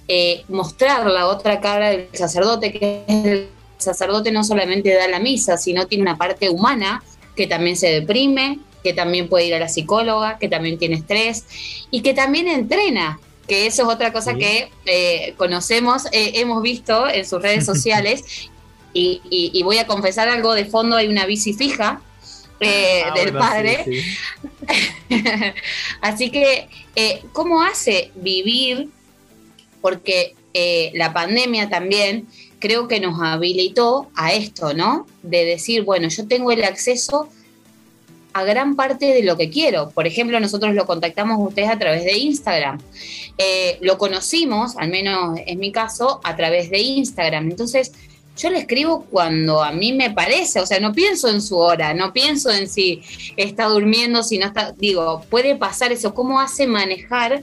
[0.07, 5.57] eh, mostrar la otra cara del sacerdote, que el sacerdote no solamente da la misa,
[5.57, 7.03] sino tiene una parte humana
[7.37, 11.45] que también se deprime, que también puede ir a la psicóloga, que también tiene estrés
[11.91, 17.09] y que también entrena, que eso es otra cosa que eh, conocemos, eh, hemos visto
[17.09, 18.51] en sus redes sociales.
[18.95, 22.01] Y, y, voy a confesar algo de fondo, hay una bici fija
[22.61, 23.85] eh, ah, del padre.
[26.01, 28.89] Así que, eh, ¿cómo hace vivir?
[29.81, 32.27] Porque eh, la pandemia también
[32.59, 35.07] creo que nos habilitó a esto, ¿no?
[35.23, 37.29] De decir, bueno, yo tengo el acceso
[38.33, 39.91] a gran parte de lo que quiero.
[39.91, 42.79] Por ejemplo, nosotros lo contactamos a ustedes a través de Instagram.
[43.37, 47.51] Eh, lo conocimos, al menos en mi caso, a través de Instagram.
[47.51, 47.93] Entonces,
[48.39, 51.93] yo le escribo cuando a mí me parece, o sea, no pienso en su hora,
[51.93, 53.03] no pienso en si
[53.37, 57.43] está durmiendo, si no está, digo, puede pasar eso, ¿cómo hace manejar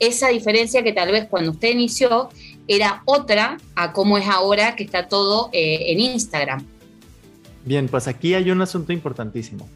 [0.00, 2.30] esa diferencia que tal vez cuando usted inició
[2.66, 6.64] era otra a cómo es ahora que está todo eh, en Instagram?
[7.64, 9.68] Bien, pues aquí hay un asunto importantísimo.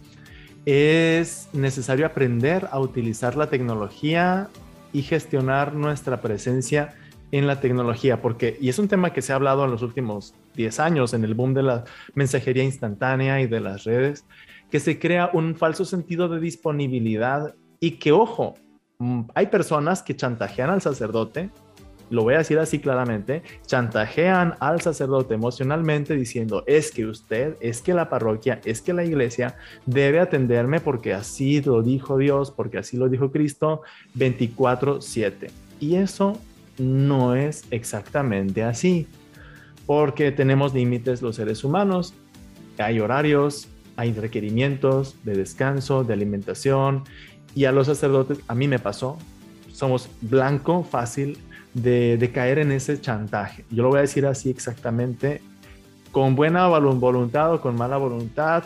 [0.64, 4.48] Es necesario aprender a utilizar la tecnología
[4.92, 6.94] y gestionar nuestra presencia
[7.38, 10.34] en la tecnología, porque, y es un tema que se ha hablado en los últimos
[10.54, 11.84] 10 años, en el boom de la
[12.14, 14.24] mensajería instantánea y de las redes,
[14.70, 18.54] que se crea un falso sentido de disponibilidad y que, ojo,
[18.98, 21.50] mm, hay personas que chantajean al sacerdote,
[22.08, 27.82] lo voy a decir así claramente, chantajean al sacerdote emocionalmente diciendo, es que usted, es
[27.82, 29.56] que la parroquia, es que la iglesia
[29.86, 33.82] debe atenderme porque así lo dijo Dios, porque así lo dijo Cristo
[34.14, 35.50] 24/7.
[35.80, 36.38] Y eso
[36.78, 39.06] no es exactamente así,
[39.86, 42.14] porque tenemos límites los seres humanos,
[42.78, 47.04] hay horarios, hay requerimientos de descanso, de alimentación,
[47.54, 49.18] y a los sacerdotes, a mí me pasó,
[49.72, 51.38] somos blanco fácil
[51.72, 53.64] de, caer en ese chantaje.
[53.70, 55.40] Yo lo voy a decir así exactamente,
[56.12, 58.64] con buena voluntad o con mala voluntad,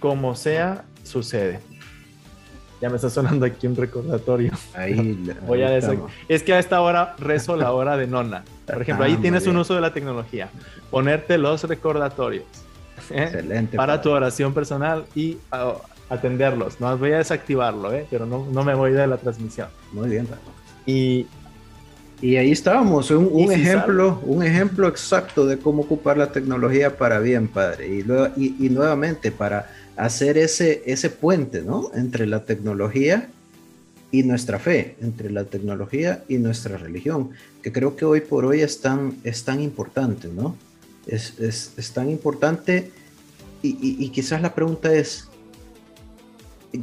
[0.00, 1.60] como sea, sucede.
[2.80, 4.52] Ya me está sonando aquí un recordatorio.
[4.74, 5.76] Ahí, Voy a.
[6.28, 8.44] Es que a esta hora rezo la hora de nona.
[8.66, 10.48] Por ejemplo, ahí Ah, tienes un uso de la tecnología.
[10.90, 12.44] Ponerte los recordatorios.
[13.10, 13.22] ¿eh?
[13.24, 13.76] Excelente.
[13.76, 14.02] Para padre.
[14.04, 15.74] tu oración personal y ah,
[16.08, 16.80] atenderlos.
[16.80, 18.06] No voy a desactivarlo, ¿eh?
[18.10, 19.68] pero no, no me voy de la transmisión.
[19.92, 20.26] Muy bien.
[20.26, 20.40] padre.
[20.86, 21.26] Y
[22.20, 26.96] Y ahí estábamos, un, un si ejemplo, un ejemplo exacto de cómo ocupar la tecnología
[26.96, 27.88] para bien, padre.
[27.88, 31.90] Y, luego- y, y nuevamente para hacer ese, ese puente, ¿no?
[31.94, 33.28] Entre la tecnología
[34.10, 37.30] y nuestra fe, entre la tecnología y nuestra religión,
[37.62, 40.56] que creo que hoy por hoy es tan, es tan importante, ¿no?
[41.06, 42.90] Es, es, es tan importante
[43.62, 45.28] y, y- quizás la pregunta es,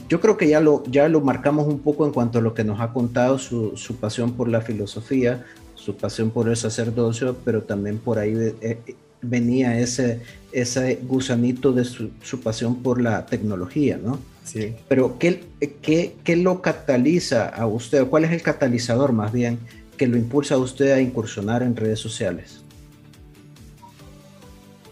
[0.09, 2.63] yo creo que ya lo, ya lo marcamos un poco en cuanto a lo que
[2.63, 5.45] nos ha contado su, su pasión por la filosofía,
[5.76, 8.78] su pasión por el sacerdocio, pero también por ahí eh,
[9.22, 14.20] venía ese, ese gusanito de su, su pasión por la tecnología, ¿no?
[14.43, 15.43] sí, Pero ¿qué,
[15.82, 18.07] qué, ¿qué lo cataliza a usted?
[18.07, 19.59] ¿Cuál es el catalizador más bien
[19.97, 22.63] que lo impulsa a usted a incursionar en redes sociales?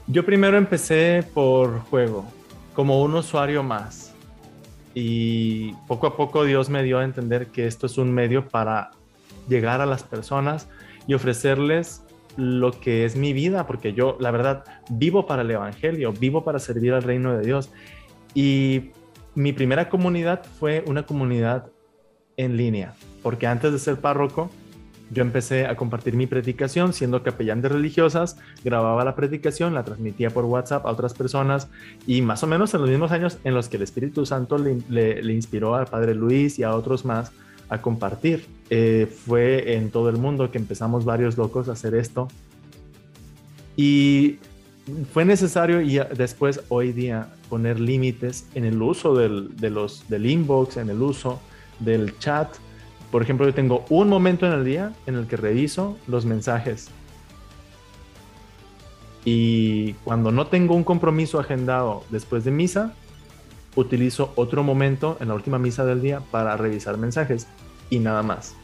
[0.07, 2.25] Yo primero empecé por juego,
[2.73, 4.11] como un usuario más.
[4.93, 8.91] Y poco a poco Dios me dio a entender que esto es un medio para
[9.47, 10.67] llegar a las personas
[11.07, 12.03] y ofrecerles
[12.37, 16.59] lo que es mi vida, porque yo, la verdad, vivo para el Evangelio, vivo para
[16.59, 17.69] servir al reino de Dios.
[18.33, 18.91] Y
[19.35, 21.67] mi primera comunidad fue una comunidad
[22.37, 24.49] en línea, porque antes de ser párroco,
[25.11, 30.31] yo empecé a compartir mi predicación siendo capellán de religiosas, grababa la predicación, la transmitía
[30.31, 31.69] por WhatsApp a otras personas
[32.07, 35.33] y más o menos en los mismos años en los que el Espíritu Santo le,
[35.33, 37.31] inspiró al Padre Luis y a otros más
[37.73, 38.45] a compartir.
[38.69, 42.27] Eh, fue en todo el mundo que empezamos varios locos a hacer esto
[43.75, 44.39] y
[45.11, 50.89] fue necesario y después hoy día poner límites en el uso del, del inbox, en
[50.89, 51.39] el uso
[51.79, 52.53] del chat.
[53.11, 56.89] Por ejemplo, yo tengo un momento en el día en el que reviso los mensajes.
[59.25, 62.93] Y cuando no tengo un compromiso agendado después de misa,
[63.75, 67.47] utilizo otro momento en la última misa del día para revisar mensajes
[67.89, 68.55] y nada más.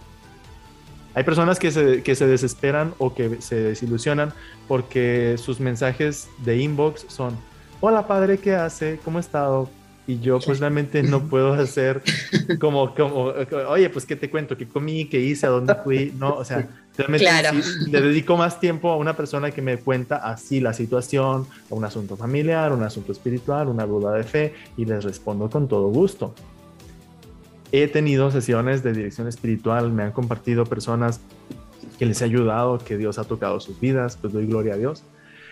[1.16, 4.32] Hay personas que se, que se desesperan o que se desilusionan
[4.68, 7.36] porque sus mensajes de inbox son,
[7.82, 9.00] hola padre, ¿qué hace?
[9.04, 9.70] ¿Cómo ha estado?
[10.06, 12.02] Y yo pues realmente no puedo hacer
[12.60, 13.34] como, como,
[13.68, 16.68] oye, pues qué te cuento, qué comí, qué hice, a dónde fui, no, o sea,
[17.00, 17.58] realmente Claro.
[17.88, 21.84] le dedico más tiempo a una persona que me cuenta así la situación, a un
[21.86, 26.34] asunto familiar, un asunto espiritual, una duda de fe, y les respondo con todo gusto.
[27.72, 31.22] He tenido sesiones de dirección espiritual, me han compartido personas
[31.98, 35.04] que les ha ayudado, que Dios ha tocado sus vidas, pues doy gloria a Dios.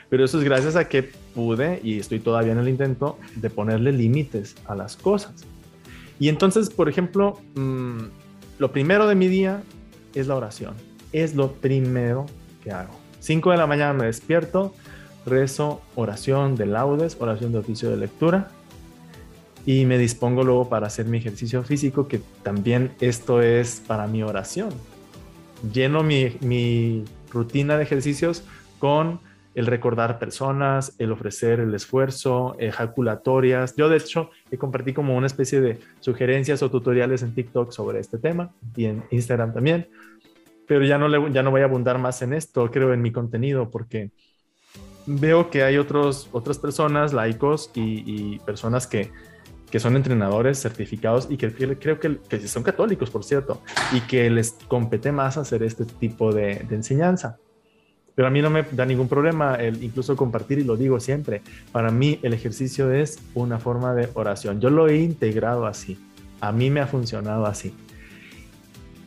[0.09, 1.03] Pero eso es gracias a que
[1.35, 5.33] pude, y estoy todavía en el intento, de ponerle límites a las cosas.
[6.19, 8.03] Y entonces, por ejemplo, mm,
[8.57, 9.61] lo primero de mi día
[10.15, 10.73] es la oración.
[11.17, 12.27] Es lo primero
[12.63, 12.93] que hago.
[13.21, 14.75] 5 de la mañana me despierto,
[15.25, 18.49] rezo oración de laudes, oración de oficio de lectura,
[19.65, 24.21] y me dispongo luego para hacer mi ejercicio físico, que también esto es para mi
[24.21, 24.69] oración.
[25.73, 28.43] Lleno mi, rutina de ejercicios
[28.77, 29.19] con
[29.55, 33.75] el recordar personas, el ofrecer el esfuerzo, ejaculatorias.
[33.75, 38.19] Yo de hecho compartí como una especie de sugerencias o tutoriales en TikTok sobre este
[38.19, 39.87] tema y en Instagram también,
[40.67, 43.69] pero ya no, ya no voy a abundar más en esto, creo, en mi contenido,
[43.69, 44.11] porque
[45.05, 49.09] veo que hay otros, otras personas, laicos y, personas que,
[49.71, 53.61] que, son entrenadores certificados y que creo que, que, son católicos, por cierto,
[53.93, 57.37] y que les compete más hacer este tipo de, de enseñanza.
[58.13, 61.43] Pero a mí no me da ningún problema el incluso compartir y lo digo siempre.
[61.71, 64.59] Para mí el ejercicio es una forma de oración.
[64.59, 65.99] Yo lo he integrado así.
[66.41, 67.75] A mí me ha funcionado así.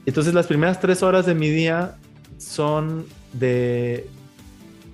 [0.06, 1.96] Entonces las primeras tres horas de mi día
[2.38, 4.08] son de,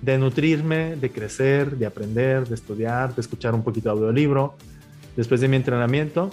[0.01, 4.55] de nutrirme, de crecer, de aprender, de estudiar, de escuchar un poquito de audiolibro.
[5.15, 6.31] Después de mi entrenamiento,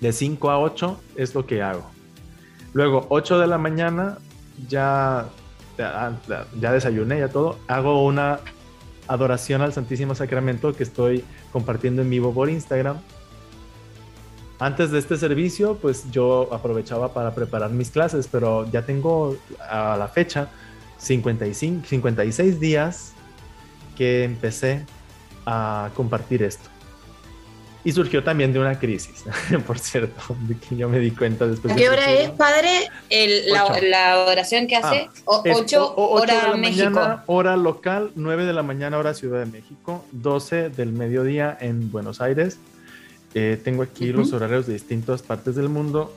[0.00, 1.88] de 5 a 8 es lo que hago.
[2.72, 4.18] Luego, 8 de la mañana,
[4.68, 5.28] ya
[6.60, 8.40] ya desayuné, ya todo, hago una
[9.08, 12.98] adoración al Santísimo Sacramento que estoy compartiendo en vivo por Instagram.
[14.62, 19.96] Antes de este servicio, pues yo aprovechaba para preparar mis clases, pero ya tengo a
[19.96, 20.50] la fecha
[20.98, 23.12] 55, 56 días
[23.98, 24.86] que empecé
[25.46, 26.70] a compartir esto.
[27.82, 29.24] Y surgió también de una crisis,
[29.66, 31.72] por cierto, de que yo me di cuenta después.
[31.72, 32.88] ¿A qué hora es, padre,
[33.48, 35.08] la, oración que hace?
[35.24, 37.20] 8 hora México.
[37.26, 42.20] hora local, 9 de la mañana, hora Ciudad de México, 12 del mediodía en Buenos
[42.20, 42.60] Aires.
[43.34, 46.14] Eh, tengo aquí los horarios de distintas partes del mundo,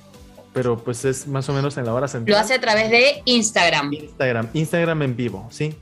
[0.53, 2.37] pero pues es más o menos en la hora central.
[2.37, 3.93] Lo hace a través de Instagram.
[3.93, 5.73] Instagram, Instagram en vivo, sí.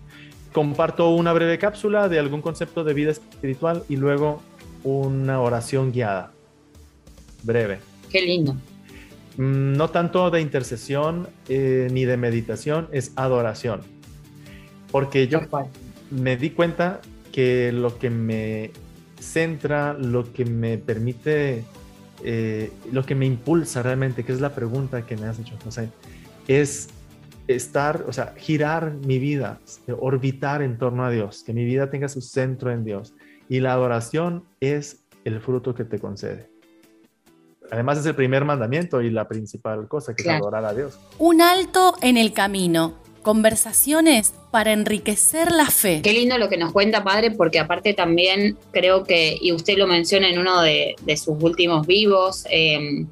[0.51, 4.41] Comparto una breve cápsula de algún concepto de vida espiritual y luego
[4.83, 6.31] una oración guiada,
[7.41, 7.79] breve.
[8.11, 8.53] Qué lindo.
[9.37, 13.81] Mm, no tanto de intercesión eh, ni de meditación, es adoración.
[14.91, 15.41] Porque yo
[16.11, 18.71] me di cuenta que lo que me
[19.23, 21.63] centra, lo que me permite,
[22.23, 25.89] eh, lo que me impulsa realmente, que es la pregunta que me has hecho, José,
[26.47, 26.89] es
[27.47, 29.59] estar, o sea, girar mi vida,
[29.99, 33.13] orbitar en torno a Dios, que mi vida tenga su centro en Dios.
[33.49, 36.49] Y la adoración es el fruto que te concede.
[37.71, 40.99] Además es el primer mandamiento y la principal cosa que es adorar a Dios.
[41.17, 42.95] Un alto en el camino.
[43.23, 46.01] Conversaciones para enriquecer la fe.
[46.03, 49.87] Qué lindo lo que nos cuenta, padre, porque aparte también creo que, y usted lo
[49.87, 53.07] menciona en uno de, sus últimos vivos, em,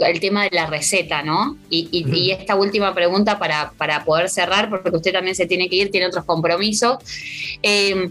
[0.00, 1.56] el tema de la receta, ¿no?
[1.68, 5.90] Y, esta última pregunta para, para, poder cerrar, porque usted también se tiene que ir,
[5.90, 6.98] tiene otros compromisos.
[7.62, 8.10] Eh,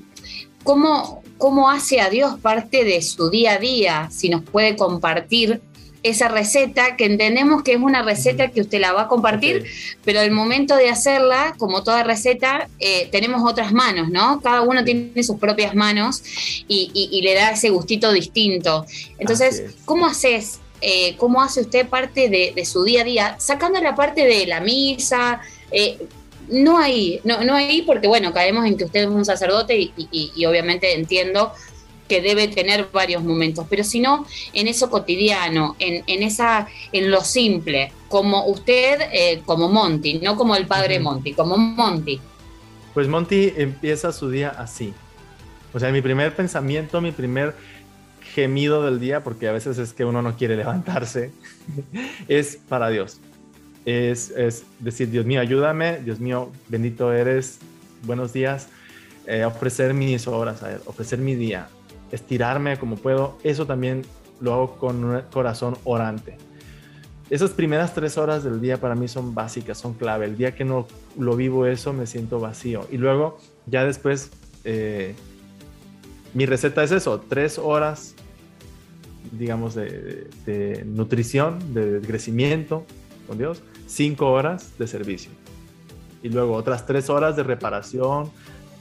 [0.64, 5.62] ¿cómo, cómo hace a Dios parte de su día a día, si nos puede compartir
[6.04, 9.66] esa receta, que entendemos que es una receta que usted la va a compartir,
[10.06, 14.40] pero al momento de hacerla, como toda receta, eh, tenemos otras manos, ¿no?
[14.42, 16.24] Cada uno tiene sus propias manos
[16.68, 18.86] y, le da ese gustito distinto.
[19.18, 20.60] Entonces, ¿cómo haces?
[20.82, 24.62] Eh, ¿Cómo hace usted parte de, su día a día, sacando la parte de la
[24.62, 25.42] misa?
[25.72, 25.98] Eh,
[26.50, 30.46] no ahí, no, no ahí porque bueno, caemos en que usted es un sacerdote y,
[30.46, 31.52] obviamente entiendo
[32.10, 37.10] que debe tener varios momentos, pero si no, en eso cotidiano, en, en, esa, en
[37.10, 42.20] lo simple, como usted, eh, como Monty, no como el padre Monty, como Monty.
[42.94, 44.94] Pues Monty empieza su día así.
[45.74, 47.56] O sea, mi primer pensamiento, mi primer
[48.34, 51.32] gemido del día, porque a veces es que uno no quiere levantarse,
[52.28, 53.20] es para Dios
[53.86, 57.60] es, decir, Dios mío, ayúdame, Dios mío, bendito eres,
[58.04, 58.68] buenos días,
[59.26, 61.68] eh, ofrecer mis horas a Él, ofrecer mi día,
[62.12, 64.04] estirarme como puedo, eso también
[64.40, 66.38] lo hago con un corazón orante.
[67.30, 70.26] Esas primeras tres horas del día para mí son básicas, son clave.
[70.26, 70.88] El día que no
[71.18, 72.88] lo vivo eso me siento vacío.
[72.92, 73.38] Y luego
[73.68, 74.32] ya después
[74.64, 75.14] eh,
[76.34, 78.16] mi receta es eso, tres horas,
[79.32, 82.86] digamos, de, de nutrición, de crecimiento
[83.28, 85.32] con Dios, cinco horas de servicio.
[86.22, 88.32] Y luego otras tres horas de reparación,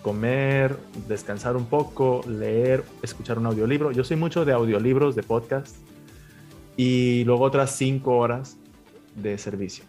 [0.08, 3.92] comer, descansar un poco, leer, escuchar un audiolibro.
[3.92, 5.76] Yo soy mucho de audiolibros, de podcast.
[6.78, 8.56] Y luego otras cinco horas
[9.16, 9.84] de servicio.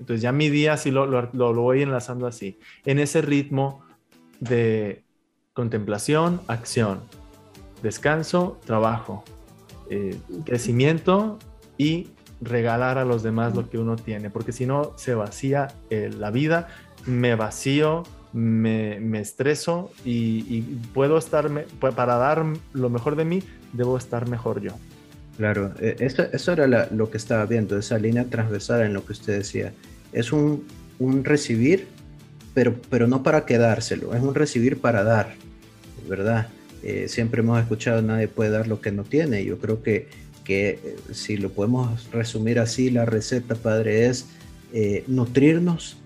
[0.00, 3.84] Entonces ya mi día sí lo, lo, voy enlazando así, en ese ritmo
[4.40, 5.02] de
[5.52, 7.00] contemplación, acción,
[7.82, 9.22] descanso, trabajo,
[9.90, 11.38] eh, crecimiento
[11.76, 12.08] y
[12.40, 16.30] regalar a los demás lo que uno tiene, porque si no se vacía eh, la
[16.30, 16.68] vida,
[17.04, 20.60] me vacío, me, me estreso y,
[20.92, 24.72] puedo estarme, para dar lo mejor de mí, debo estar mejor yo.
[25.36, 29.12] Claro, eh, eso, eso era lo que estaba viendo, esa línea transversal en lo que
[29.12, 29.72] usted decía.
[30.12, 30.64] Es un,
[30.98, 31.86] un recibir,
[32.54, 35.34] pero, pero no para quedárselo, es un recibir para dar,
[36.08, 36.48] ¿verdad?
[36.82, 39.44] Eh, siempre hemos escuchado, nadie puede dar lo que no tiene.
[39.44, 40.08] Yo creo que,
[40.44, 44.26] que eh, si lo podemos resumir así, la receta, Padre, es
[45.06, 45.96] nutrirnos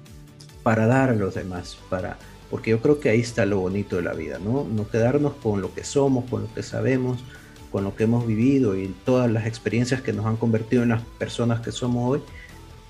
[0.62, 2.18] para dar a los demás, para,
[2.50, 4.64] porque yo creo que ahí está lo bonito de la vida, ¿no?
[4.64, 7.24] No quedarnos con lo que somos, con lo que sabemos,
[7.70, 11.02] con lo que hemos vivido y todas las experiencias que nos han convertido en las
[11.18, 12.20] personas que somos hoy,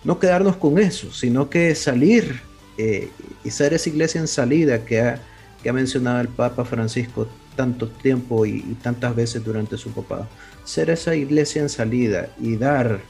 [0.04, 2.40] no quedarnos con eso, sino que salir
[3.44, 5.20] y ser esa iglesia en salida que ha,
[5.62, 10.26] que ha mencionado el Papa Francisco tanto tiempo y, tantas veces durante su papado.
[10.64, 13.00] Ser esa iglesia en salida y dar,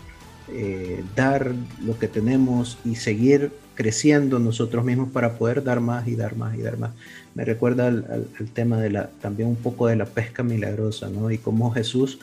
[0.51, 1.53] eh, dar
[1.85, 6.57] lo que tenemos y seguir creciendo nosotros mismos para poder dar más y dar más
[6.57, 6.93] y dar más.
[7.35, 11.31] Me recuerda al, tema de la, también un poco de la pesca milagrosa, ¿no?
[11.31, 12.19] Y cómo Jesús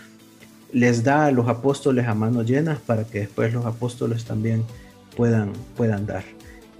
[0.71, 4.63] les da a los apóstoles a manos llenas para que después los apóstoles también
[5.15, 6.23] puedan, puedan dar.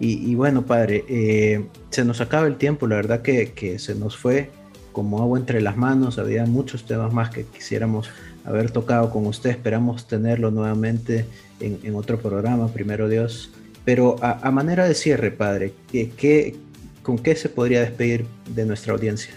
[0.02, 4.16] Y, bueno, Padre, eh, se nos acaba el tiempo, la verdad que, que se nos
[4.16, 4.50] fue
[4.94, 6.20] como agua entre las manos.
[6.20, 8.10] Había muchos temas más que quisiéramos
[8.46, 9.50] haber tocado con usted.
[9.50, 11.26] Esperamos tenerlo nuevamente
[11.60, 13.52] en, otro programa, primero Dios.
[13.86, 16.56] Pero a, manera de cierre, Padre, ¿qué,
[17.02, 19.34] con qué se podría despedir de nuestra audiencia?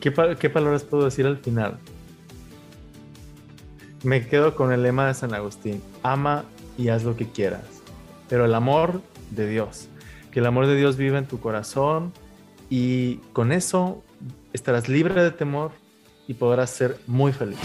[0.00, 1.78] ¿Qué, ¿Qué palabras puedo decir al final?
[4.02, 6.44] Me quedo con el lema de San Agustín, ama
[6.76, 7.64] y haz lo que quieras,
[8.28, 9.88] pero el amor de Dios,
[10.30, 12.12] que el amor de Dios vive en tu corazón
[12.68, 14.02] y con eso
[14.52, 15.72] estarás libre de temor
[16.26, 17.58] y podrás ser muy feliz.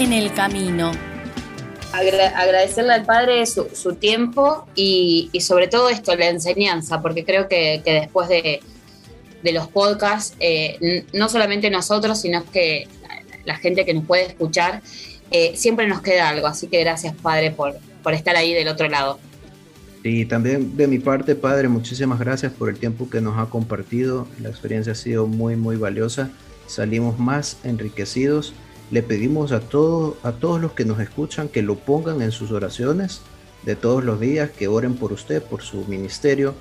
[0.00, 0.92] En el camino
[1.92, 8.28] agradecerle al padre su, tiempo y, sobre todo esto, la enseñanza, porque creo que, después
[8.28, 8.60] de,
[9.52, 12.88] los podcasts, eh, no solamente nosotros, sino que
[13.44, 14.82] la, gente que nos puede escuchar,
[15.30, 16.46] eh, siempre nos queda algo.
[16.46, 19.18] Así que gracias, padre, por, por estar ahí del otro lado.
[20.02, 24.26] Y también de mi parte, padre, muchísimas gracias por el tiempo que nos ha compartido.
[24.40, 26.30] La experiencia ha sido muy, muy valiosa.
[26.66, 28.54] Salimos más enriquecidos
[28.90, 32.50] le pedimos a, todos a todos los que nos escuchan que lo pongan en sus
[32.50, 33.22] oraciones
[33.64, 36.54] de todos los días, que oren por usted, por su ministerio,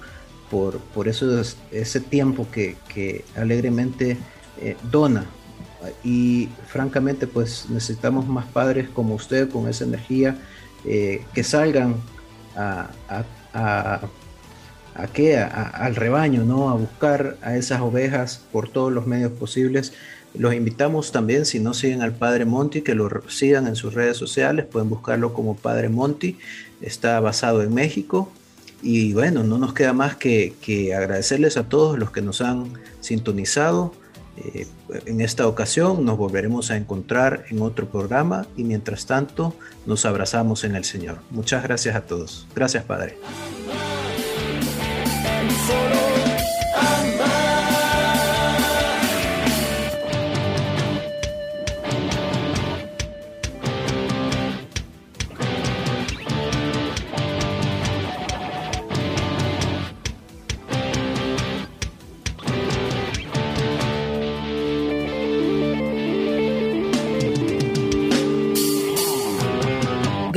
[0.52, 4.18] por, por ese tiempo que, alegremente
[4.62, 5.26] eh, dona.
[6.04, 10.38] Y francamente, pues necesitamos más padres como usted, con esa energía,
[10.86, 11.96] eh, que salgan
[12.58, 12.90] a,
[13.54, 14.02] a,
[14.94, 16.70] al rebaño, ¿no?
[16.70, 19.94] a buscar a esas ovejas por todos los medios posibles
[20.36, 24.18] los invitamos también, si no siguen al Padre Monti, que lo sigan en sus redes
[24.18, 26.38] sociales, pueden buscarlo como Padre Monti,
[26.82, 28.32] está basado en México.
[28.82, 30.54] Y bueno, no nos queda más que,
[30.96, 33.94] agradecerles a todos los que nos han sintonizado.
[34.38, 34.68] Eh,
[35.06, 39.54] en esta ocasión nos volveremos a encontrar en otro programa y mientras tanto
[39.86, 41.20] nos abrazamos en el Señor.
[41.30, 42.48] Muchas gracias a todos.
[42.56, 43.18] Gracias Padre.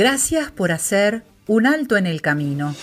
[0.03, 2.75] Gracias por hacer un alto en el camino.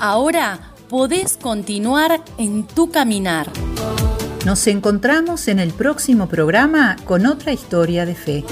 [0.00, 3.50] Ahora podés continuar en tu caminar.
[4.46, 8.42] Nos encontramos en el próximo programa con otra historia de fe.